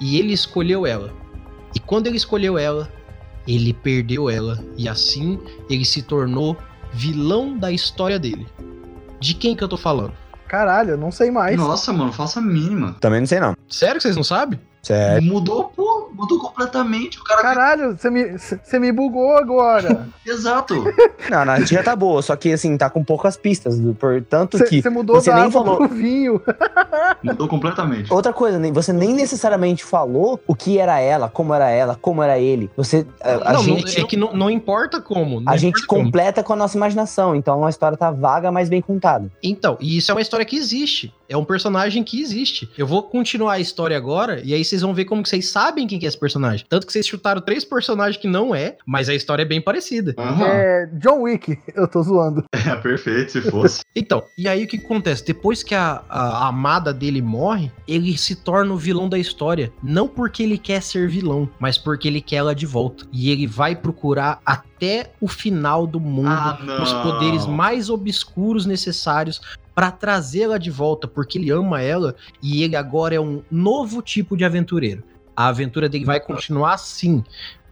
[0.00, 1.12] E ele escolheu ela.
[1.74, 2.92] E quando ele escolheu ela,
[3.46, 4.62] ele perdeu ela.
[4.76, 5.38] E assim
[5.70, 6.56] ele se tornou
[6.92, 8.46] vilão da história dele.
[9.20, 10.14] De quem que eu tô falando?
[10.52, 11.56] caralho, eu não sei mais.
[11.56, 12.94] Nossa, mano, faça a mínima.
[13.00, 13.56] Também não sei, não.
[13.66, 14.60] Sério que vocês não sabem?
[14.82, 15.22] Sério.
[15.32, 17.18] Mudou, pô, mudou completamente.
[17.20, 17.40] O cara.
[17.40, 20.08] Caralho, você me, você me bugou agora.
[20.26, 20.74] Exato.
[21.30, 23.78] Não, a narrativa tá boa, só que assim, tá com poucas pistas.
[23.98, 24.82] Portanto Você que.
[24.82, 25.76] você mudou você da nem água falou.
[25.78, 26.42] pro vinho.
[27.22, 28.12] Mudou completamente.
[28.12, 32.20] Outra coisa, nem- você nem necessariamente falou o que era ela, como era ela, como
[32.22, 32.68] era ele.
[32.76, 33.06] Você.
[33.22, 33.96] A, a não, gente.
[33.98, 35.40] não, é que não, não importa como.
[35.40, 36.04] não A gente importa como.
[36.04, 39.30] completa com a nossa imaginação, então a história tá vaga, mas bem contada.
[39.42, 41.14] Então, e isso é uma história que existe.
[41.28, 42.68] É um personagem que existe.
[42.76, 45.86] Eu vou continuar a história agora, e aí vocês vão ver como que vocês sabem
[45.86, 46.64] quem que é esse personagem.
[46.68, 50.14] Tanto que vocês chutaram três personagens que não é, mas a história é bem parecida.
[50.18, 50.46] Aham.
[50.46, 52.44] É, John Wick, eu tô zoando.
[52.64, 53.80] É, perfeito, se fosse.
[53.94, 55.24] Então, e aí o que acontece?
[55.26, 59.72] Depois que a, a amada dele morre, ele se torna o vilão da história.
[59.82, 63.04] Não porque ele quer ser vilão, mas porque ele quer ela de volta.
[63.12, 69.40] E ele vai procurar até o final do mundo Ah, os poderes mais obscuros necessários
[69.74, 74.36] pra trazê-la de volta, porque ele ama ela e ele agora é um novo tipo
[74.36, 75.02] de aventureiro.
[75.34, 77.24] A aventura dele vai continuar assim,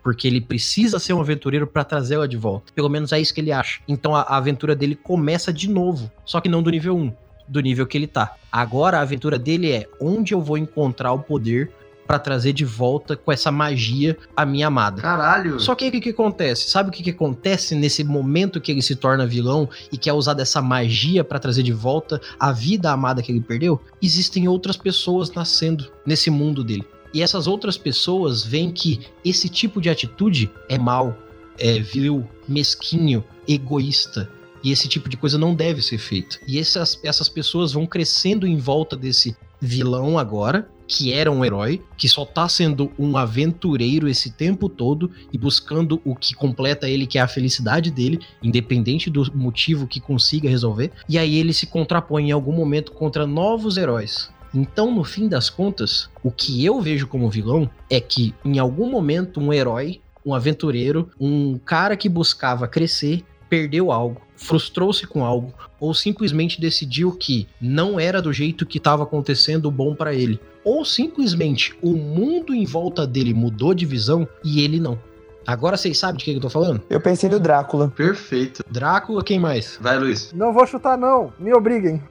[0.03, 2.73] porque ele precisa ser um aventureiro pra trazê-la de volta.
[2.75, 3.81] Pelo menos é isso que ele acha.
[3.87, 7.13] Então a, a aventura dele começa de novo, só que não do nível 1,
[7.47, 8.35] do nível que ele tá.
[8.51, 11.71] Agora a aventura dele é onde eu vou encontrar o poder
[12.11, 15.01] pra trazer de volta com essa magia a minha amada.
[15.01, 15.61] Caralho!
[15.61, 16.69] Só que o que, que acontece?
[16.69, 20.35] Sabe o que, que acontece nesse momento que ele se torna vilão e quer usar
[20.35, 23.81] dessa magia pra trazer de volta a vida amada que ele perdeu?
[24.03, 26.85] Existem outras pessoas nascendo nesse mundo dele.
[27.15, 31.17] E essas outras pessoas veem que esse tipo de atitude é mal,
[31.57, 34.29] é vil, mesquinho, egoísta.
[34.65, 36.39] E esse tipo de coisa não deve ser feita.
[36.45, 41.81] E essas, essas pessoas vão crescendo em volta desse vilão agora, que era um herói,
[41.97, 47.07] que só tá sendo um aventureiro esse tempo todo e buscando o que completa ele,
[47.07, 50.91] que é a felicidade dele, independente do motivo que consiga resolver.
[51.09, 54.29] E aí ele se contrapõe em algum momento contra novos heróis.
[54.53, 58.91] Então, no fim das contas, o que eu vejo como vilão é que em algum
[58.91, 65.53] momento um herói, um aventureiro, um cara que buscava crescer, perdeu algo, frustrou-se com algo
[65.81, 70.85] ou simplesmente decidiu que não era do jeito que estava acontecendo bom para ele, ou
[70.85, 74.99] simplesmente o mundo em volta dele mudou de visão e ele não.
[75.47, 76.83] Agora vocês sabem de que eu tô falando?
[76.89, 77.89] Eu pensei no Drácula.
[77.89, 78.63] Perfeito.
[78.71, 79.79] Drácula, quem mais?
[79.81, 80.33] Vai, Luiz.
[80.33, 81.33] Não vou chutar, não.
[81.39, 82.01] Me obriguem.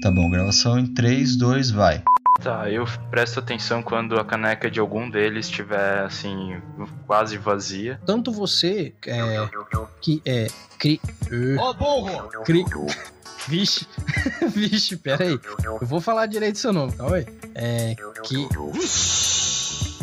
[0.00, 2.02] Tá bom, gravação em 3, 2, vai.
[2.42, 6.56] Tá, eu presto atenção quando a caneca de algum deles estiver, assim,
[7.06, 8.00] quase vazia.
[8.06, 9.48] Tanto você, é,
[10.00, 10.46] que é,
[10.78, 11.00] cri...
[11.58, 12.28] Ô, burro!
[12.44, 12.64] Cri...
[13.46, 13.86] Vixe,
[14.54, 15.38] vixe, pera aí.
[15.64, 17.26] Eu vou falar direito seu nome, calma aí.
[17.54, 18.48] É, que...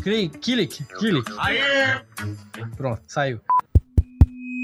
[0.03, 0.29] Cri...
[0.29, 1.31] Kilik, Kilik.
[2.75, 3.39] Pronto, saiu.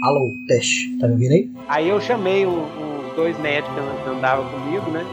[0.06, 0.98] Alô, teste.
[1.00, 1.52] Tá me ouvindo aí?
[1.68, 5.06] Aí eu chamei o- os dois nerds que andavam comigo, né?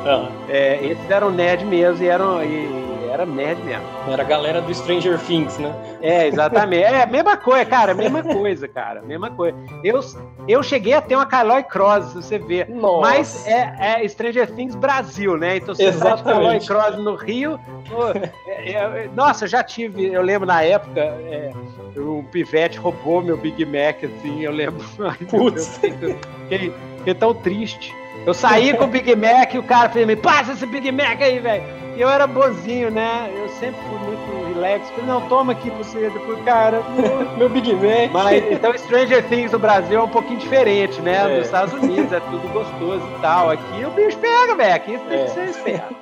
[0.49, 2.43] É, esses eram nerd mesmo e eram.
[2.43, 2.80] E
[3.11, 3.85] era nerd mesmo.
[4.09, 5.75] Era a galera do Stranger Things, né?
[6.01, 6.85] É, exatamente.
[6.85, 7.95] É a mesma coisa, cara.
[7.95, 9.03] Mesma coisa, cara.
[9.03, 9.57] Mesma coisa.
[9.83, 10.01] Eu,
[10.47, 12.69] eu cheguei a ter uma Caloi Cross, você ver.
[12.69, 13.01] Nossa.
[13.01, 15.57] Mas é, é Stranger Things Brasil, né?
[15.57, 16.67] Então você tá de Caloi Exatamente.
[16.67, 17.61] Cross no Rio.
[17.89, 18.09] pô,
[18.47, 20.07] é, é, nossa, eu já tive.
[20.07, 21.01] Eu lembro na época.
[21.01, 21.51] é,
[21.97, 24.85] um pivete roubou meu Big Mac, assim, eu lembro.
[25.31, 27.95] Deus, Fiquei, fiquei tão triste.
[28.27, 31.21] Eu saí com o Big Mac e o cara fez me passa esse Big Mac
[31.21, 31.65] aí, velho.
[32.01, 33.31] Eu era bonzinho, né?
[33.37, 34.89] Eu sempre fui muito relax.
[34.89, 36.09] Falei, não, toma aqui pra você.
[36.09, 36.81] Depois, cara,
[37.37, 38.11] meu Big Mac.
[38.11, 41.17] Mas então Stranger Things no Brasil é um pouquinho diferente, né?
[41.31, 41.37] É.
[41.37, 43.51] Nos Estados Unidos é tudo gostoso e tal.
[43.51, 44.75] Aqui o bicho pega, velho.
[44.75, 45.25] Aqui tem É.
[45.25, 45.95] que ser esperto.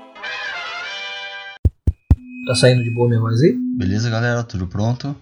[2.47, 3.57] Tá saindo de boa minha voz aí?
[3.77, 4.45] Beleza, galera?
[4.45, 5.17] Tudo pronto?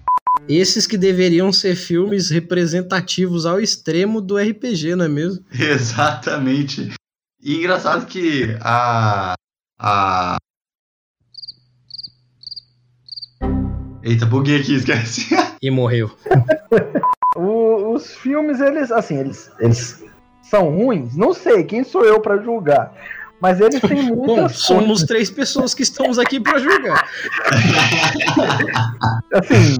[0.46, 5.42] Esses que deveriam ser filmes representativos ao extremo do RPG, não é mesmo?
[5.58, 6.92] Exatamente.
[7.42, 9.32] E engraçado que a.
[9.80, 10.36] A.
[14.06, 15.26] Eita, buguei aqui, esquece.
[15.62, 16.10] E morreu.
[17.34, 20.04] O- os filmes, eles, assim, eles, eles
[20.42, 21.16] são ruins?
[21.16, 22.92] Não sei, quem sou eu pra julgar?
[23.40, 24.58] Mas eles têm muitas Bom, coisas.
[24.58, 27.08] somos três pessoas que estamos aqui pra julgar.
[29.32, 29.76] Assim,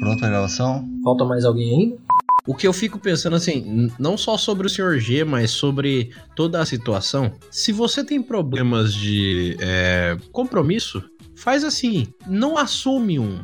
[0.00, 0.88] Pronto a gravação?
[1.04, 1.96] Falta mais alguém ainda?
[2.46, 4.98] O que eu fico pensando assim, não só sobre o Sr.
[4.98, 7.32] G, mas sobre toda a situação.
[7.50, 11.04] Se você tem problemas de é, compromisso,
[11.38, 13.42] faz assim, não assume um.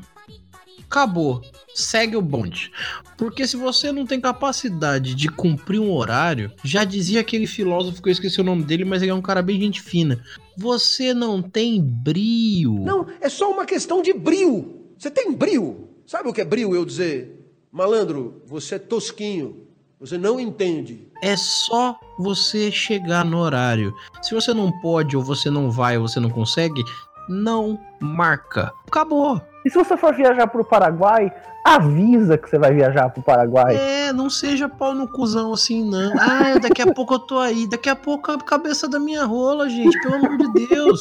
[0.86, 1.40] Acabou.
[1.74, 2.70] Segue o bonde.
[3.16, 8.08] Porque se você não tem capacidade de cumprir um horário, já dizia aquele filósofo que
[8.08, 10.22] eu esqueci o nome dele, mas ele é um cara bem gente fina.
[10.56, 12.74] Você não tem brio.
[12.80, 14.84] Não, é só uma questão de brio.
[14.96, 15.88] Você tem brio.
[16.06, 17.44] Sabe o que é brio eu dizer?
[17.72, 19.66] Malandro, você é tosquinho.
[19.98, 21.08] Você não entende.
[21.22, 23.94] É só você chegar no horário.
[24.22, 26.84] Se você não pode, ou você não vai, ou você não consegue,
[27.28, 28.72] não marca.
[28.86, 29.40] Acabou.
[29.64, 31.32] e se você for viajar pro Paraguai,
[31.64, 33.74] avisa que você vai viajar pro Paraguai.
[33.76, 36.12] É, não seja pau no cuzão assim, não.
[36.20, 37.66] Ah, daqui a pouco eu tô aí.
[37.66, 39.98] Daqui a pouco a cabeça da minha rola, gente.
[40.02, 41.00] Pelo amor de Deus.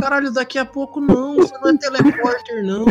[0.00, 1.34] Caralho, daqui a pouco não.
[1.36, 2.84] Você não é teleporter, não.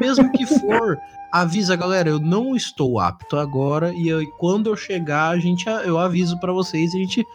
[0.00, 0.98] Mesmo que for.
[1.32, 3.92] Avisa, galera, eu não estou apto agora.
[3.92, 6.92] E eu- quando eu chegar, a gente, eu aviso pra vocês.
[6.92, 7.26] E a gente.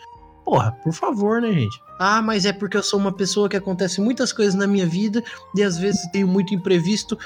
[0.45, 1.79] Porra, por favor, né, gente?
[2.05, 5.23] Ah, mas é porque eu sou uma pessoa que acontece muitas coisas na minha vida.
[5.55, 7.17] E às vezes tenho muito imprevisto.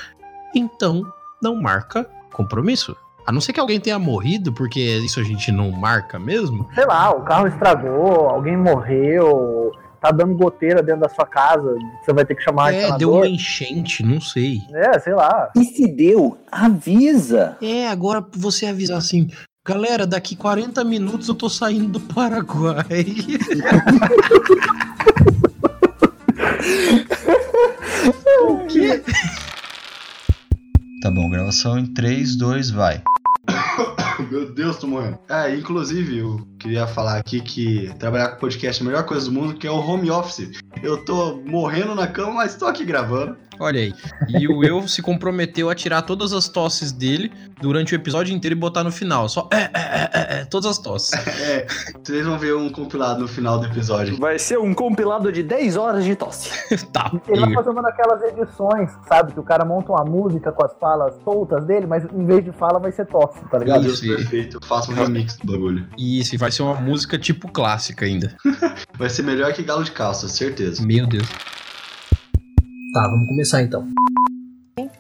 [0.54, 1.02] Então,
[1.42, 2.96] não marca compromisso.
[3.26, 6.70] A não ser que alguém tenha morrido, porque isso a gente não marca mesmo.
[6.76, 12.14] Sei lá, o carro estragou, alguém morreu, tá dando goteira dentro da sua casa, você
[12.14, 14.62] vai ter que chamar É, deu uma enchente, não sei.
[14.74, 15.52] É, sei lá.
[15.56, 17.58] E se deu, avisa.
[17.62, 19.28] É, agora você avisar assim,
[19.68, 22.86] galera, daqui 40 minutos eu tô saindo do Paraguai.
[28.48, 29.04] o quê?
[31.02, 33.04] Tá bom, gravação em 3, 2, vai.
[34.32, 35.20] Meu Deus, tô morrendo.
[35.28, 39.32] É, inclusive, eu queria falar aqui que trabalhar com podcast é a melhor coisa do
[39.32, 40.52] mundo, que é o home office.
[40.82, 43.38] Eu tô morrendo na cama, mas tô aqui gravando.
[43.60, 43.94] Olha aí.
[44.30, 48.56] E o Will se comprometeu a tirar todas as tosses dele durante o episódio inteiro
[48.56, 49.28] e botar no final.
[49.28, 51.12] Só é, é, é, é, é todas as tosses.
[51.48, 51.66] É,
[52.04, 54.18] vocês vão ver um compilado no final do episódio.
[54.18, 56.52] Vai ser um compilado de 10 horas de tosse.
[56.92, 57.12] tá.
[57.28, 59.34] Ele vai fazer uma daquelas edições, sabe?
[59.34, 62.52] Que o cara monta uma música com as falas soltas dele, mas em vez de
[62.52, 63.82] fala vai ser tosse, tá ligado?
[63.82, 64.60] Meu Deus, perfeito.
[64.66, 65.88] Faça um remix do bagulho.
[65.98, 68.36] Isso, e vai ser uma música tipo clássica ainda.
[68.98, 70.86] Vai ser melhor que Galo de Calça, certeza.
[70.86, 71.28] Meu Deus.
[72.94, 73.88] Tá, vamos começar então.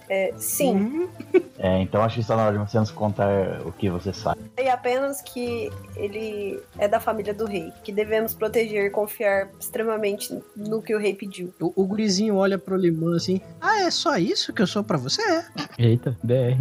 [0.09, 1.07] É, sim.
[1.59, 4.39] É, então acho que está na hora de você nos contar o que você sabe.
[4.57, 10.37] E apenas que ele é da família do rei, que devemos proteger e confiar extremamente
[10.55, 11.53] no que o rei pediu.
[11.59, 14.97] O, o gurizinho olha pro limão assim: Ah, é só isso que eu sou pra
[14.97, 15.21] você?
[15.21, 15.45] É.
[15.79, 16.57] Eita, DR.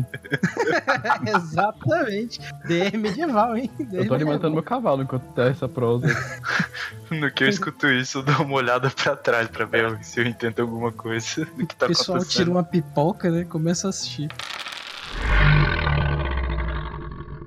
[1.37, 2.41] Exatamente.
[2.67, 3.71] DR medieval, hein?
[3.79, 6.07] DR Eu tô alimentando meu cavalo enquanto tá essa prosa.
[7.09, 10.27] No que eu escuto isso, eu dou uma olhada pra trás pra ver se eu
[10.27, 12.39] entendo alguma coisa do que tá O pessoal acontecendo.
[12.45, 13.45] tira uma pipoca, né?
[13.45, 14.29] Começa a assistir.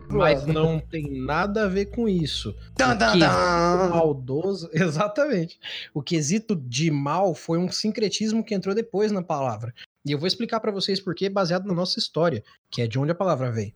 [0.09, 2.55] Mas não tem nada a ver com isso.
[2.75, 3.89] Tan, tan, tan.
[3.89, 5.59] maldoso, exatamente.
[5.93, 9.73] O quesito de mal foi um sincretismo que entrou depois na palavra.
[10.05, 12.97] E eu vou explicar pra vocês por quê, baseado na nossa história, que é de
[12.97, 13.73] onde a palavra veio.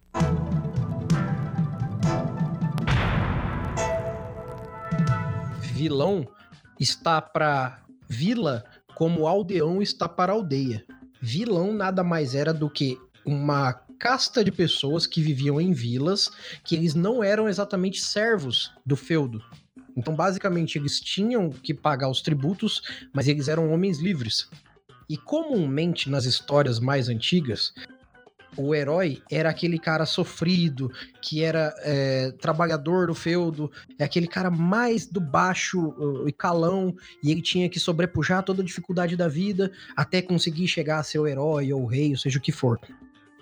[5.61, 6.27] Vilão
[6.79, 8.63] está para vila
[8.95, 10.85] como aldeão está para aldeia.
[11.21, 16.29] Vilão nada mais era do que uma casta de pessoas que viviam em vilas,
[16.61, 19.41] que eles não eram exatamente servos do feudo.
[19.95, 22.81] Então, basicamente, eles tinham que pagar os tributos,
[23.13, 24.49] mas eles eram homens livres.
[25.09, 27.73] E comumente nas histórias mais antigas,
[28.57, 34.51] o herói era aquele cara sofrido, que era é, trabalhador do feudo, é aquele cara
[34.51, 39.29] mais do baixo uh, e calão, e ele tinha que sobrepujar toda a dificuldade da
[39.29, 42.51] vida até conseguir chegar a ser o herói ou o rei, ou seja o que
[42.51, 42.77] for.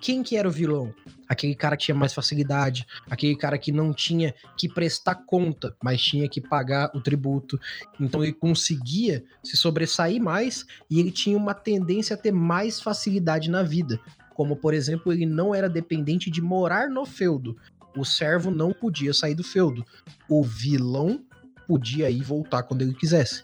[0.02, 0.92] Quem que era o vilão?
[1.30, 6.02] Aquele cara que tinha mais facilidade, aquele cara que não tinha que prestar conta, mas
[6.02, 7.60] tinha que pagar o tributo.
[8.00, 13.48] Então ele conseguia se sobressair mais e ele tinha uma tendência a ter mais facilidade
[13.48, 14.00] na vida.
[14.34, 17.56] Como, por exemplo, ele não era dependente de morar no feudo.
[17.96, 19.86] O servo não podia sair do feudo.
[20.28, 21.24] O vilão
[21.68, 23.44] podia ir voltar quando ele quisesse.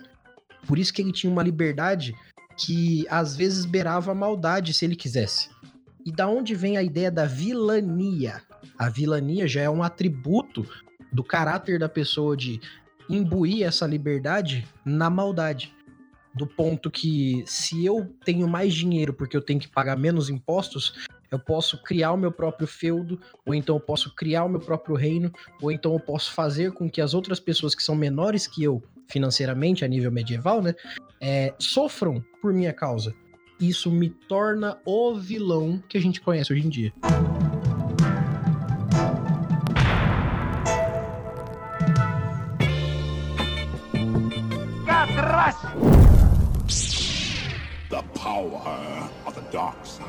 [0.66, 2.16] Por isso que ele tinha uma liberdade
[2.58, 5.50] que às vezes beirava a maldade se ele quisesse.
[6.08, 8.42] E da onde vem a ideia da vilania?
[8.80, 10.66] A vilania já é um atributo
[11.12, 12.62] do caráter da pessoa de
[13.10, 15.76] imbuir essa liberdade na maldade.
[16.34, 21.06] Do ponto que se eu tenho mais dinheiro porque eu tenho que pagar menos impostos,
[21.30, 24.96] eu posso criar o meu próprio feudo, ou então eu posso criar o meu próprio
[24.96, 25.30] reino,
[25.62, 28.82] ou então eu posso fazer com que as outras pessoas que são menores que eu
[29.10, 30.74] financeiramente a nível medieval, né,
[31.20, 33.14] é, sofram por minha causa.
[33.60, 36.94] Isso me torna o vilão que a gente conhece hoje em dia.
[47.90, 50.06] The power of the dark side.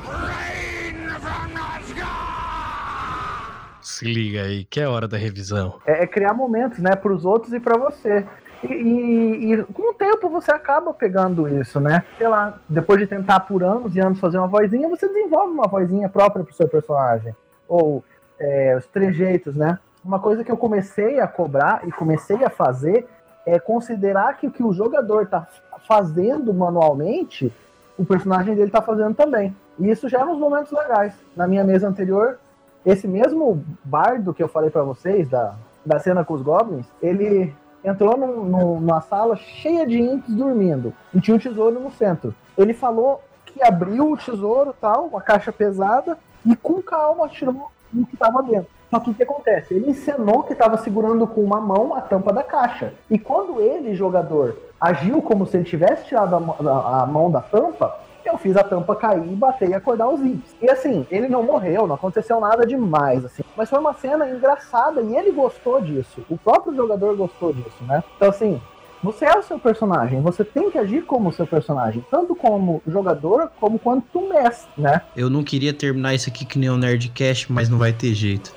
[3.81, 5.79] Se liga aí, que é hora da revisão.
[5.85, 8.25] É, é criar momentos, né, pros outros e pra você.
[8.63, 12.03] E, e- com o tempo você acaba pegando isso, né?
[12.17, 15.67] Sei lá, depois de tentar por anos e anos fazer uma vozinha, você desenvolve uma
[15.67, 17.33] vozinha própria pro seu personagem.
[17.67, 18.03] Ou
[18.39, 19.79] é, os trejeitos, né?
[20.03, 23.07] Uma coisa que eu comecei a cobrar e comecei a fazer
[23.45, 25.47] é considerar que o que o jogador tá
[25.87, 27.51] fazendo manualmente,
[27.97, 29.55] o personagem dele tá fazendo também.
[29.77, 31.13] E isso já é nos momentos legais.
[31.35, 32.37] Na minha mesa anterior,
[32.85, 37.53] esse mesmo bardo que eu falei pra vocês, da, da cena com os goblins, ele
[37.83, 38.43] entrou num-
[38.79, 40.93] numa sala cheia de imps dormindo.
[41.13, 42.33] E tinha um tesouro no centro.
[42.57, 48.05] Ele falou que abriu o tesouro tal, uma caixa pesada, e com calma tirou o
[48.05, 48.67] que estava dentro.
[48.89, 49.73] Só que o que acontece?
[49.73, 52.93] Ele encenou que estava segurando com uma mão a tampa da caixa.
[53.09, 57.39] E quando ele, jogador, agiu como se ele tivesse tirado a, a- a mão da
[57.41, 60.55] tampa, eu fiz a tampa cair e bater e acordar os imps.
[60.61, 63.43] E assim, ele não morreu, não aconteceu nada demais, assim.
[63.55, 66.23] Mas foi uma cena engraçada e ele gostou disso.
[66.29, 68.03] O próprio jogador gostou disso, né?
[68.15, 68.61] Então assim,
[69.01, 72.81] você é o seu personagem, você tem que agir como o seu personagem, tanto como
[72.85, 75.01] jogador como quanto mestre, né?
[75.15, 78.53] Eu não queria terminar isso aqui que nem o Nerdcast, mas não vai ter jeito.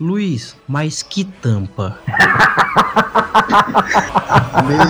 [0.00, 1.98] Luiz, mas que tampa?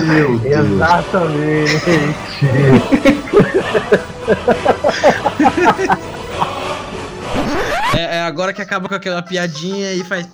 [0.07, 0.65] Meu Deus.
[0.75, 1.73] Exatamente.
[7.95, 10.27] É, é agora que acaba com aquela piadinha e faz.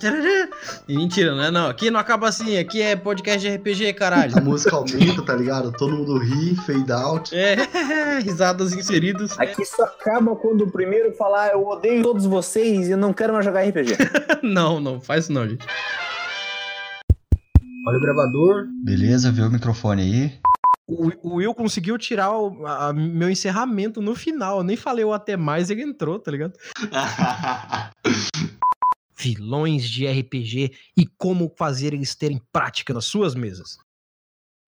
[0.88, 1.68] E mentira, não é não.
[1.68, 4.36] Aqui não acaba assim, aqui é podcast de RPG, caralho.
[4.36, 5.70] A música aumenta, tá ligado?
[5.72, 7.36] Todo mundo ri, fade out.
[7.36, 7.56] É,
[8.24, 9.38] risadas inseridas.
[9.38, 13.32] Aqui só acaba quando o primeiro falar eu odeio todos vocês e eu não quero
[13.32, 13.96] mais jogar RPG.
[14.42, 15.66] não, não, faz isso não, gente.
[17.86, 18.66] Olha o gravador.
[18.84, 20.49] Beleza, vê o microfone aí.
[20.90, 24.58] O, o Will conseguiu tirar o a- meu encerramento no final.
[24.58, 26.54] Eu nem falei o até mais, ele entrou, tá ligado?
[29.16, 33.76] Vilões de RPG e como fazer eles terem prática nas suas mesas.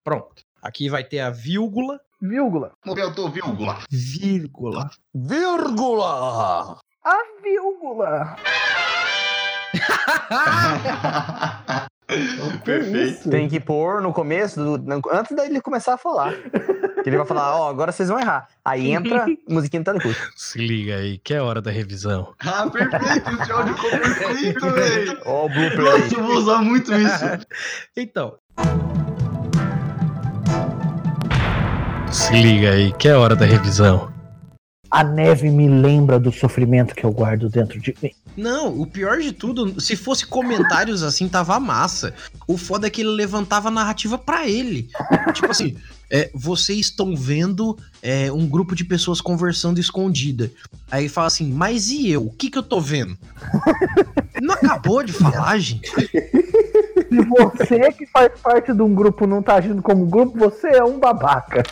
[0.04, 0.42] Pronto.
[0.62, 1.98] Aqui vai ter a vírgula.
[2.20, 2.72] Vírgula.
[2.84, 3.78] Momento, vírgula.
[3.90, 4.90] Vírgula.
[5.12, 6.78] Vírgula!
[7.04, 8.36] A vírgula.
[12.64, 13.28] Perfeito.
[13.30, 16.32] Tem que pôr no começo, do- no- antes dele começar a falar.
[17.02, 18.46] Que ele vai falar, ó, agora vocês vão errar.
[18.64, 20.20] Aí entra musiquinha do Telecurso.
[20.36, 22.32] Se liga aí, que é hora da revisão.
[22.40, 23.42] Ah, perfeito.
[23.42, 25.18] Esse áudio ficou perfeito, velho.
[25.24, 26.12] Ó o Nossa, aí.
[26.14, 27.24] eu vou usar muito isso.
[27.96, 28.36] Então.
[32.10, 34.12] Se liga aí, que é hora da revisão.
[34.90, 38.10] A neve me lembra do sofrimento que eu guardo dentro de mim.
[38.36, 42.14] Não, o pior de tudo, se fosse comentários assim, tava massa.
[42.46, 44.88] O foda é que ele levantava a narrativa pra ele.
[45.34, 45.76] Tipo assim,
[46.10, 50.50] é, vocês estão vendo é, um grupo de pessoas conversando escondida.
[50.90, 52.26] Aí fala assim, mas e eu?
[52.26, 53.16] O que que eu tô vendo?
[54.40, 55.90] Não acabou de falar, gente?
[55.90, 60.84] Se você que faz parte de um grupo não tá agindo como grupo, você é
[60.84, 61.62] um babaca.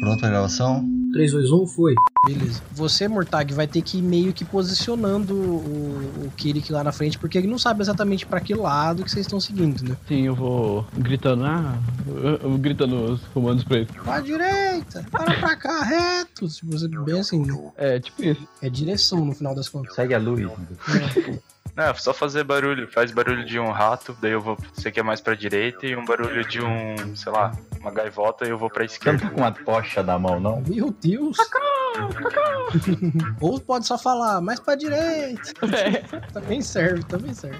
[0.00, 0.99] Pronto a gravação?
[1.12, 1.94] 3, 2, 1, foi.
[2.26, 2.62] Beleza.
[2.72, 7.18] Você, Mortag, vai ter que ir meio que posicionando o, o Kirik lá na frente,
[7.18, 9.96] porque ele não sabe exatamente pra que lado que vocês estão seguindo, né?
[10.06, 13.88] Sim, eu vou gritando, ah, eu, eu gritando os comandos pra ele.
[14.04, 16.48] Pra direita, para pra cá, reto.
[16.48, 17.46] Se você bem assim.
[17.76, 18.46] É, tipo isso.
[18.60, 19.94] É direção no final das contas.
[19.94, 20.42] Segue a luz.
[20.42, 21.38] É,
[21.94, 25.34] só fazer barulho, faz barulho de um rato, daí eu vou, você quer mais pra
[25.34, 29.28] direita, e um barulho de um, sei lá, uma gaivota, e eu vou pra esquerda.
[29.28, 30.62] com uma tocha na mão, não?
[30.66, 31.36] Meu Deus.
[33.40, 35.52] Ou pode só falar, mais pra direita.
[36.32, 37.58] também serve, também serve.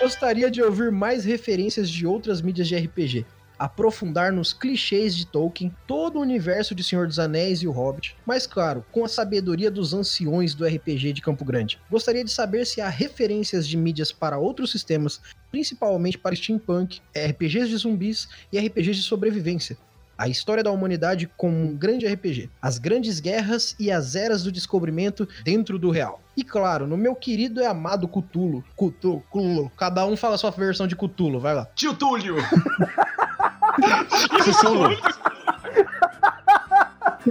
[0.00, 3.26] Gostaria de ouvir mais referências de outras mídias de RPG.
[3.60, 8.16] Aprofundar nos clichês de Tolkien, todo o universo de Senhor dos Anéis e o Hobbit,
[8.24, 11.78] mas claro, com a sabedoria dos anciões do RPG de Campo Grande.
[11.90, 17.68] Gostaria de saber se há referências de mídias para outros sistemas, principalmente para steampunk, RPGs
[17.68, 19.76] de zumbis e RPGs de sobrevivência.
[20.16, 24.50] A história da humanidade como um grande RPG, as grandes guerras e as eras do
[24.50, 26.22] descobrimento dentro do real.
[26.34, 30.50] E claro, no meu querido e amado Cthulhu, Cthulhu, Cthulhu, cada um fala a sua
[30.50, 31.66] versão de Cthulhu, vai lá.
[31.74, 32.36] Tio Túlio.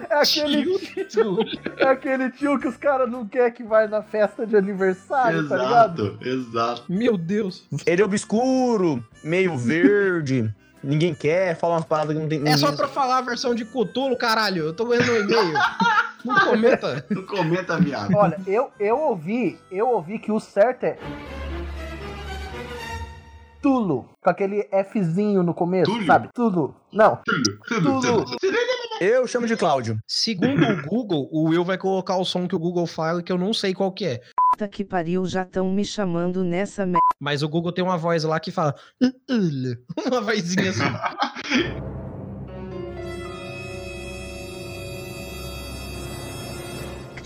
[0.10, 0.66] É aquele,
[1.78, 5.58] é aquele tio que os caras não querem que vai na festa de aniversário, tá
[5.58, 6.18] ligado?
[6.22, 6.84] Exato, exato.
[6.88, 7.68] Meu Deus.
[7.86, 12.48] Ele é obscuro, meio verde, ninguém quer, fala umas paradas que não tem.
[12.48, 14.66] É só pra falar a versão de Cthulhu, caralho.
[14.66, 15.54] Eu tô vendo um e-mail.
[16.24, 17.06] Não comenta.
[17.10, 18.14] Não comenta, viado.
[18.16, 20.98] Olha, eu, eu ouvi, eu ouvi que o certo é
[23.62, 26.08] Tulo, com aquele Fzinho no começo, Túlio?
[26.08, 26.30] sabe?
[26.34, 26.76] Tulo.
[26.94, 27.20] Não.
[27.68, 28.26] Tulo.
[29.02, 29.98] Eu chamo de Cláudio.
[30.08, 33.38] Segundo o Google, o Will vai colocar o som que o Google fala, que eu
[33.38, 34.22] não sei qual que é.
[34.52, 37.00] Puta que pariu, já estão me chamando nessa merda.
[37.20, 38.76] Mas o Google tem uma voz lá que fala.
[40.06, 40.84] Uma vozinha assim.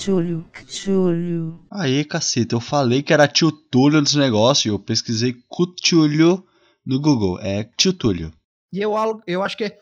[0.04, 1.60] Cthulhu, Cthulhu.
[1.72, 6.46] Aí, caceta, eu falei que era tio Túlio dos negócios e eu pesquisei Cutulho
[6.86, 7.40] no Google.
[7.40, 8.30] É tio Túlio.
[8.74, 8.94] E eu,
[9.26, 9.80] eu acho que é.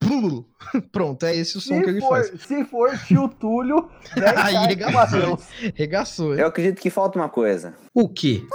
[0.92, 2.40] Pronto, é esse o som que Se ele for, faz.
[2.42, 5.38] se for tio Túlio, 10 Aí regaçou.
[5.74, 6.34] Regaçou.
[6.36, 7.74] Eu acredito que falta uma coisa.
[7.92, 8.46] O quê?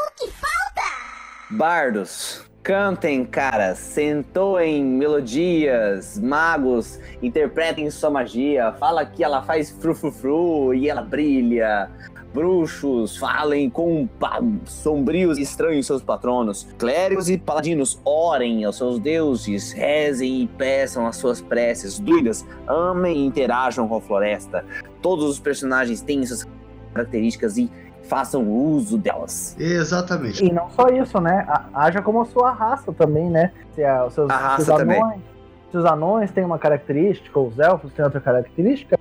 [1.51, 2.48] Bardos.
[2.61, 11.01] Cantem, cara, sentoem melodias, magos, interpretem sua magia, fala que ela faz frufrufru e ela
[11.01, 11.89] brilha.
[12.33, 14.07] Bruxos, falem com
[14.65, 16.67] sombrios e estranhos seus patronos.
[16.77, 21.97] Clérigos e paladinos, orem aos seus deuses, rezem e peçam as suas preces.
[21.97, 24.63] Druidas, amem e interajam com a floresta.
[25.01, 26.47] Todos os personagens têm suas
[26.93, 27.71] características e
[28.09, 29.55] façam uso delas.
[29.59, 30.43] Exatamente.
[30.43, 31.45] E não só isso, né?
[31.73, 33.51] Haja como a sua raça também, né?
[33.75, 35.01] Se a- os seus, A raça se os também.
[35.01, 35.21] anões,
[35.71, 38.99] se os anões têm uma característica, os elfos têm outra característica,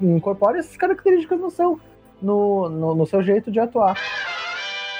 [0.00, 1.80] incorpore essas características no seu,
[2.22, 3.96] no, no, no seu jeito de atuar.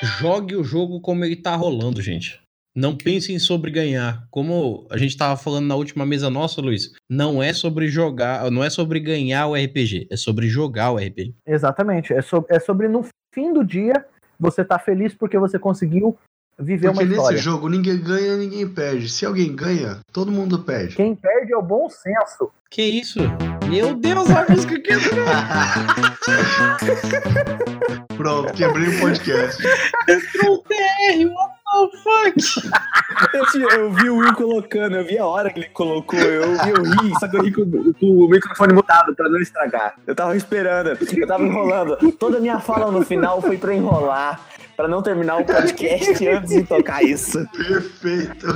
[0.03, 2.43] Jogue o jogo como ele tá rolando, gente.
[2.77, 4.27] Não pensem sobre ganhar.
[4.33, 8.64] Como a gente tava falando na última mesa nossa, Luiz, não é sobre jogar, não
[8.64, 11.33] é sobre ganhar o RPG, é sobre jogar o RPG.
[11.47, 12.12] Exatamente.
[12.12, 14.05] É, so- é sobre no fim do dia
[14.41, 16.18] você tá feliz porque você conseguiu
[16.59, 17.39] viver Porque uma nesse história.
[17.39, 19.09] jogo ninguém ganha, ninguém perde.
[19.09, 20.97] Se alguém ganha, todo mundo perde.
[20.97, 22.51] Quem perde é o bom senso.
[22.68, 23.20] Que isso?
[23.68, 24.93] Meu Deus, a música que
[28.16, 29.62] Pronto, quebrei o podcast.
[30.09, 31.54] Entrou o TR, what
[31.91, 32.35] the fuck?
[33.35, 36.43] Eu, tinha- eu vi o Will colocando, eu vi a hora que ele colocou, eu,
[36.43, 39.95] eu ri, só que eu ri com, com o microfone mutado pra não estragar.
[40.07, 41.97] Eu tava esperando, eu tava enrolando.
[42.12, 44.41] Toda a minha fala no final foi pra enrolar,
[44.77, 47.47] pra não terminar o podcast antes de tocar isso.
[47.57, 48.47] Perfeito.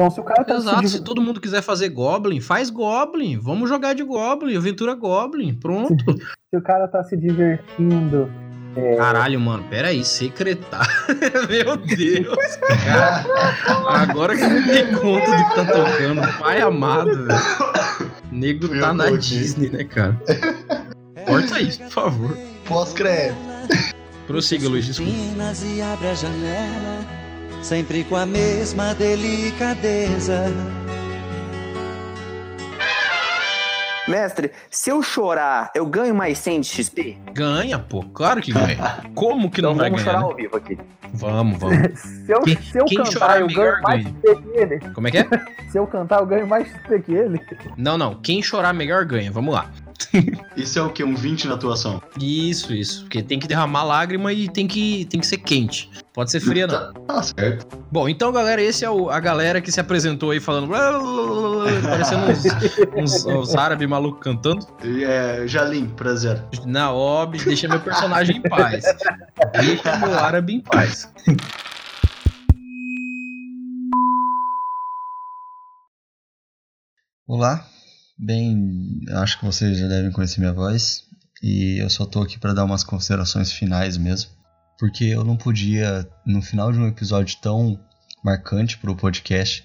[0.00, 2.70] Então, se o cara tá se Exato, div- se todo mundo quiser fazer Goblin, faz
[2.70, 3.38] Goblin.
[3.38, 5.94] Vamos jogar de Goblin, aventura Goblin, pronto.
[6.50, 8.30] se o cara tá se divertindo.
[8.74, 10.90] é, Caralho, mano, peraí, secretário.
[11.50, 13.26] Meu Deus, cara.
[13.88, 16.38] Agora que eu me dei conta do que tá tocando.
[16.38, 18.10] Pai amado, velho.
[18.32, 20.18] Nego tá na Disney, né, cara?
[21.26, 22.38] Corta isso, por favor.
[22.64, 23.36] Pós-crédito.
[24.26, 25.12] Prossiga, Luiz, desculpa.
[27.62, 30.44] Sempre com a mesma delicadeza.
[34.08, 37.18] Mestre, se eu chorar, eu ganho mais 100 de XP?
[37.32, 39.04] Ganha, pô, claro que ganha.
[39.14, 40.18] Como que não Então vai vamos ganhar?
[40.18, 40.32] chorar né?
[40.32, 40.78] ao vivo aqui.
[41.12, 42.00] Vamos, vamos.
[42.00, 44.04] Se eu, Quem- se eu quem cantar, chorar eu melhor ganho mais.
[44.06, 44.80] XP que ele.
[44.94, 45.26] Como é que é?
[45.70, 47.40] Se eu cantar, eu ganho mais XP que ele.
[47.76, 48.14] Não, não.
[48.20, 49.30] Quem chorar melhor ganha.
[49.30, 49.70] Vamos lá.
[50.56, 51.04] Isso é o quê?
[51.04, 52.02] Um 20 na atuação?
[52.20, 53.02] Isso, isso.
[53.02, 55.90] Porque tem que derramar lágrima e tem que, tem que ser quente.
[56.12, 56.92] Pode ser fria, não.
[56.92, 57.66] Tá certo.
[57.90, 60.68] Bom, então, galera, esse é o- a galera que se apresentou aí falando.
[61.82, 62.44] parecendo uns,
[62.96, 64.66] uns, uns árabes malucos cantando.
[64.84, 66.42] É, Jalim, prazer.
[66.66, 68.84] Na ob, deixa meu personagem em paz.
[69.60, 71.08] Deixa meu árabe em paz.
[77.26, 77.64] Olá,
[78.20, 81.04] bem, acho que vocês já devem conhecer minha voz
[81.42, 84.30] e eu só tô aqui para dar umas considerações finais mesmo,
[84.78, 87.80] porque eu não podia, no final de um episódio tão
[88.22, 89.64] marcante pro podcast,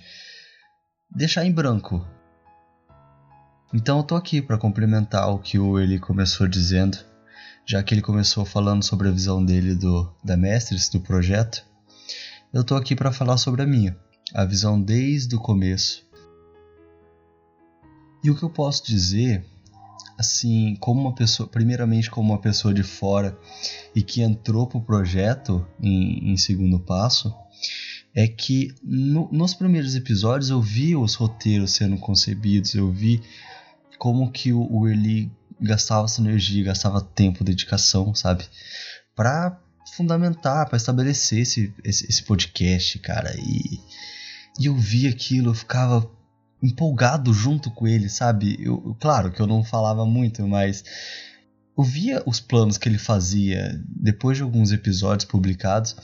[1.14, 2.08] deixar em branco.
[3.74, 6.98] Então eu tô aqui para complementar o que o Eli começou dizendo,
[7.66, 11.66] já que ele começou falando sobre a visão dele do da Mestres do projeto.
[12.54, 13.98] Eu tô aqui para falar sobre a minha,
[14.34, 16.06] a visão desde o começo
[18.26, 19.46] e o que eu posso dizer,
[20.18, 23.38] assim, como uma pessoa, primeiramente como uma pessoa de fora
[23.96, 27.34] e que entrou pro projeto em, em segundo passo,
[28.14, 33.22] é que no- nos primeiros episódios eu vi os roteiros sendo concebidos, eu vi
[33.98, 38.46] como que o, o Eli gastava essa energia, gastava tempo, dedicação, sabe?
[39.16, 39.60] Pra
[39.96, 43.34] fundamentar, pra estabelecer esse, esse, esse podcast, cara.
[43.38, 43.80] E,
[44.60, 46.10] e eu vi aquilo, eu ficava
[46.66, 48.58] empolgado junto com ele, sabe?
[48.60, 50.84] Eu, claro que eu não falava muito, mas
[51.78, 53.82] eu via os planos que ele fazia.
[53.88, 55.96] Depois de alguns episódios publicados,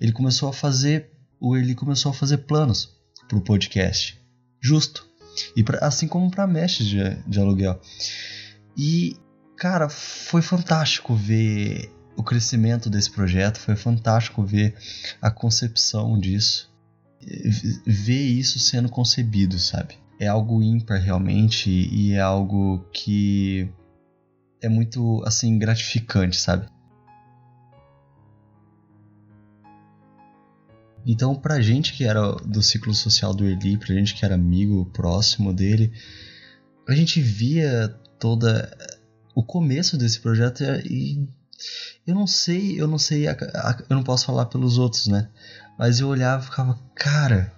[0.00, 1.10] ele começou a fazer,
[1.40, 2.90] ou ele começou a fazer planos
[3.28, 4.20] pro podcast,
[4.60, 5.06] justo.
[5.56, 7.80] E pra- assim como para mestres de, de aluguel.
[8.76, 9.16] E
[9.56, 14.74] cara, foi fantástico ver o crescimento desse projeto, foi fantástico ver
[15.20, 16.72] a concepção disso
[17.86, 19.96] ver isso sendo concebido, sabe?
[20.22, 23.68] É algo ímpar realmente e é algo que
[24.62, 26.68] é muito assim gratificante, sabe?
[31.04, 34.86] Então, pra gente que era do ciclo social do Eli, pra gente que era amigo
[34.92, 35.92] próximo dele,
[36.88, 37.88] a gente via
[38.20, 38.70] toda
[39.34, 41.28] o começo desse projeto e
[42.06, 45.28] eu não sei, eu não sei, eu não posso falar pelos outros, né?
[45.76, 47.52] Mas eu olhava e ficava, cara,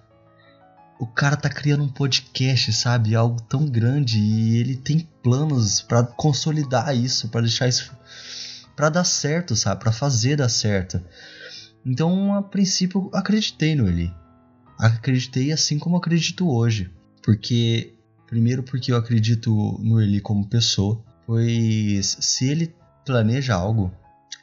[0.98, 3.14] o cara tá criando um podcast, sabe?
[3.14, 7.92] Algo tão grande e ele tem planos pra consolidar isso, pra deixar isso
[8.76, 9.80] pra dar certo, sabe?
[9.80, 11.02] Pra fazer dar certo.
[11.84, 14.12] Então, a princípio, acreditei no Eli.
[14.78, 16.90] Acreditei assim como acredito hoje.
[17.22, 17.94] Porque,
[18.26, 21.02] primeiro, porque eu acredito no Eli como pessoa.
[21.26, 22.74] Pois, se ele
[23.04, 23.92] planeja algo,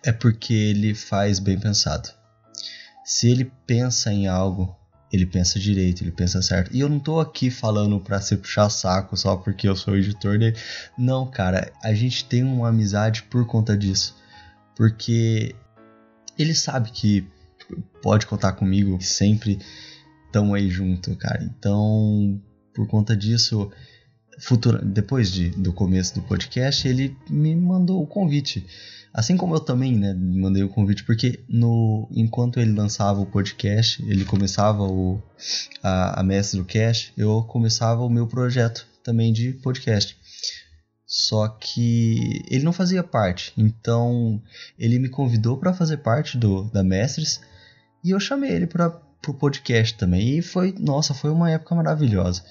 [0.04, 2.10] é porque ele faz bem pensado.
[3.04, 4.76] Se ele pensa em algo,
[5.12, 6.74] ele pensa direito, ele pensa certo.
[6.74, 10.40] E eu não tô aqui falando pra se puxar saco só porque eu sou editor
[10.40, 10.58] dele.
[10.98, 14.16] Não, cara, a gente tem uma amizade por conta disso.
[14.76, 15.54] Porque
[16.38, 17.28] ele sabe que
[18.02, 19.60] pode contar comigo, sempre
[20.26, 21.44] estamos aí junto, cara.
[21.44, 22.42] Então,
[22.74, 23.70] por conta disso,
[24.42, 28.66] futura, depois de, do começo do podcast, ele me mandou o convite.
[29.14, 34.02] Assim como eu também, né, mandei o convite, porque no, enquanto ele lançava o podcast,
[34.08, 35.22] ele começava o,
[35.84, 40.18] a, a Mestre do Cast, eu começava o meu projeto também de podcast.
[41.06, 44.42] Só que ele não fazia parte, então
[44.80, 47.42] ele me convidou para fazer parte do da Mestres
[48.02, 50.38] e eu chamei ele para o podcast também.
[50.38, 52.44] E foi, nossa, foi uma época maravilhosa.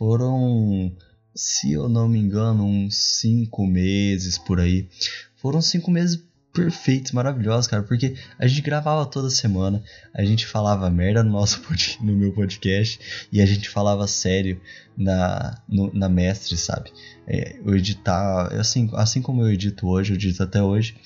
[0.00, 0.96] Foram,
[1.34, 4.88] se eu não me engano, uns cinco meses por aí.
[5.36, 6.24] Foram cinco meses
[6.54, 9.84] perfeitos, maravilhosos, cara, porque a gente gravava toda semana,
[10.14, 11.60] a gente falava merda no nosso
[12.00, 14.58] no meu podcast e a gente falava sério
[14.96, 16.90] na no, na mestre, sabe?
[17.26, 20.96] É, eu editar, assim, assim como eu edito hoje, eu edito até hoje,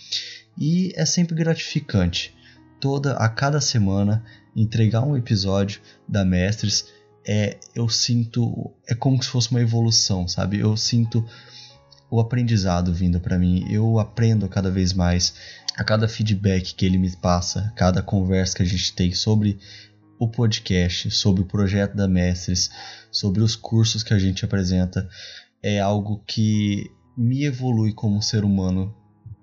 [0.57, 2.33] e é sempre gratificante.
[2.79, 4.25] Toda a cada semana
[4.55, 6.87] entregar um episódio da Mestres
[7.27, 10.59] é eu sinto é como se fosse uma evolução, sabe?
[10.59, 11.25] Eu sinto
[12.11, 13.67] o aprendizado vindo para mim.
[13.71, 15.35] Eu aprendo cada vez mais
[15.77, 19.59] a cada feedback que ele me passa, cada conversa que a gente tem sobre
[20.19, 22.71] o podcast, sobre o projeto da Mestres,
[23.11, 25.09] sobre os cursos que a gente apresenta,
[25.63, 28.95] é algo que me evolui como ser humano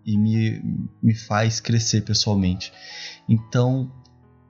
[0.05, 0.61] e me,
[1.01, 2.71] me faz crescer pessoalmente.
[3.27, 3.91] Então,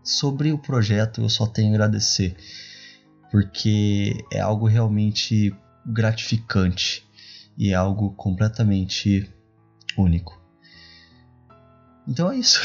[0.03, 2.35] sobre o projeto, eu só tenho a agradecer,
[3.31, 5.55] porque é algo realmente
[5.85, 7.03] gratificante
[7.57, 9.27] e é algo completamente
[9.97, 10.39] único.
[12.07, 12.59] Então é isso.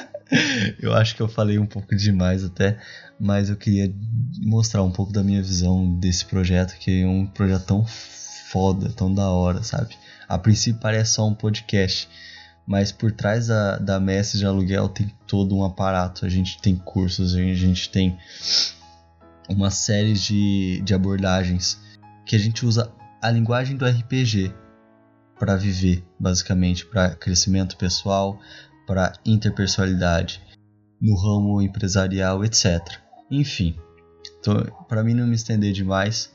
[0.80, 2.78] eu acho que eu falei um pouco demais até,
[3.20, 3.94] mas eu queria
[4.40, 9.12] mostrar um pouco da minha visão desse projeto, que é um projeto tão foda, tão
[9.12, 9.94] da hora, sabe?
[10.26, 12.08] A princípio parece só um podcast,
[12.66, 16.24] mas por trás da, da mestre de aluguel tem todo um aparato.
[16.24, 18.16] A gente tem cursos, a gente tem
[19.52, 21.78] uma série de, de abordagens
[22.26, 24.52] que a gente usa a linguagem do RPG
[25.38, 28.40] para viver, basicamente, para crescimento pessoal,
[28.86, 30.42] para interpessoalidade,
[31.00, 32.80] no ramo empresarial, etc.
[33.30, 33.76] Enfim,
[34.38, 36.30] então, para mim não me estender demais,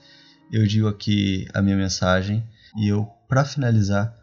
[0.52, 2.44] eu digo aqui a minha mensagem
[2.76, 4.14] e eu, para finalizar,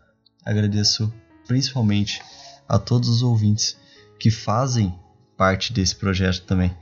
[0.45, 1.12] agradeço
[1.47, 2.22] principalmente
[2.68, 3.76] a todos os ouvintes
[4.18, 4.95] que fazem
[5.36, 6.74] parte desse projeto também,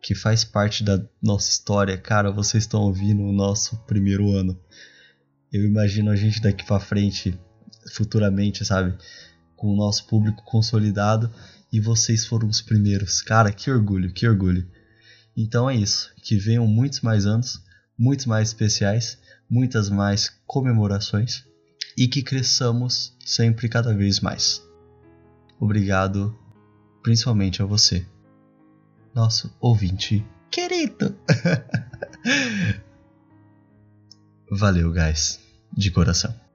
[0.00, 1.96] que faz parte da nossa história.
[1.98, 4.58] Cara, vocês estão ouvindo o nosso primeiro ano.
[5.52, 7.38] Eu imagino a gente daqui para frente,
[7.92, 8.96] futuramente, sabe,
[9.56, 11.32] com o nosso público consolidado
[11.72, 13.22] e vocês foram os primeiros.
[13.22, 14.68] Cara, que orgulho, que orgulho.
[15.36, 17.60] Então é isso, que venham muitos mais anos,
[17.98, 19.18] muitos mais especiais,
[19.48, 21.44] muitas mais comemorações
[21.96, 24.62] e que cresçamos sempre cada vez mais.
[25.58, 26.36] Obrigado,
[27.02, 28.06] principalmente a você,
[29.16, 31.18] nosso ouvinte querido.
[34.50, 35.40] Valeu, guys,
[35.72, 36.45] de coração.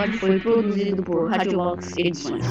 [0.00, 2.44] Episódio foi produzido por Radiobox Edições.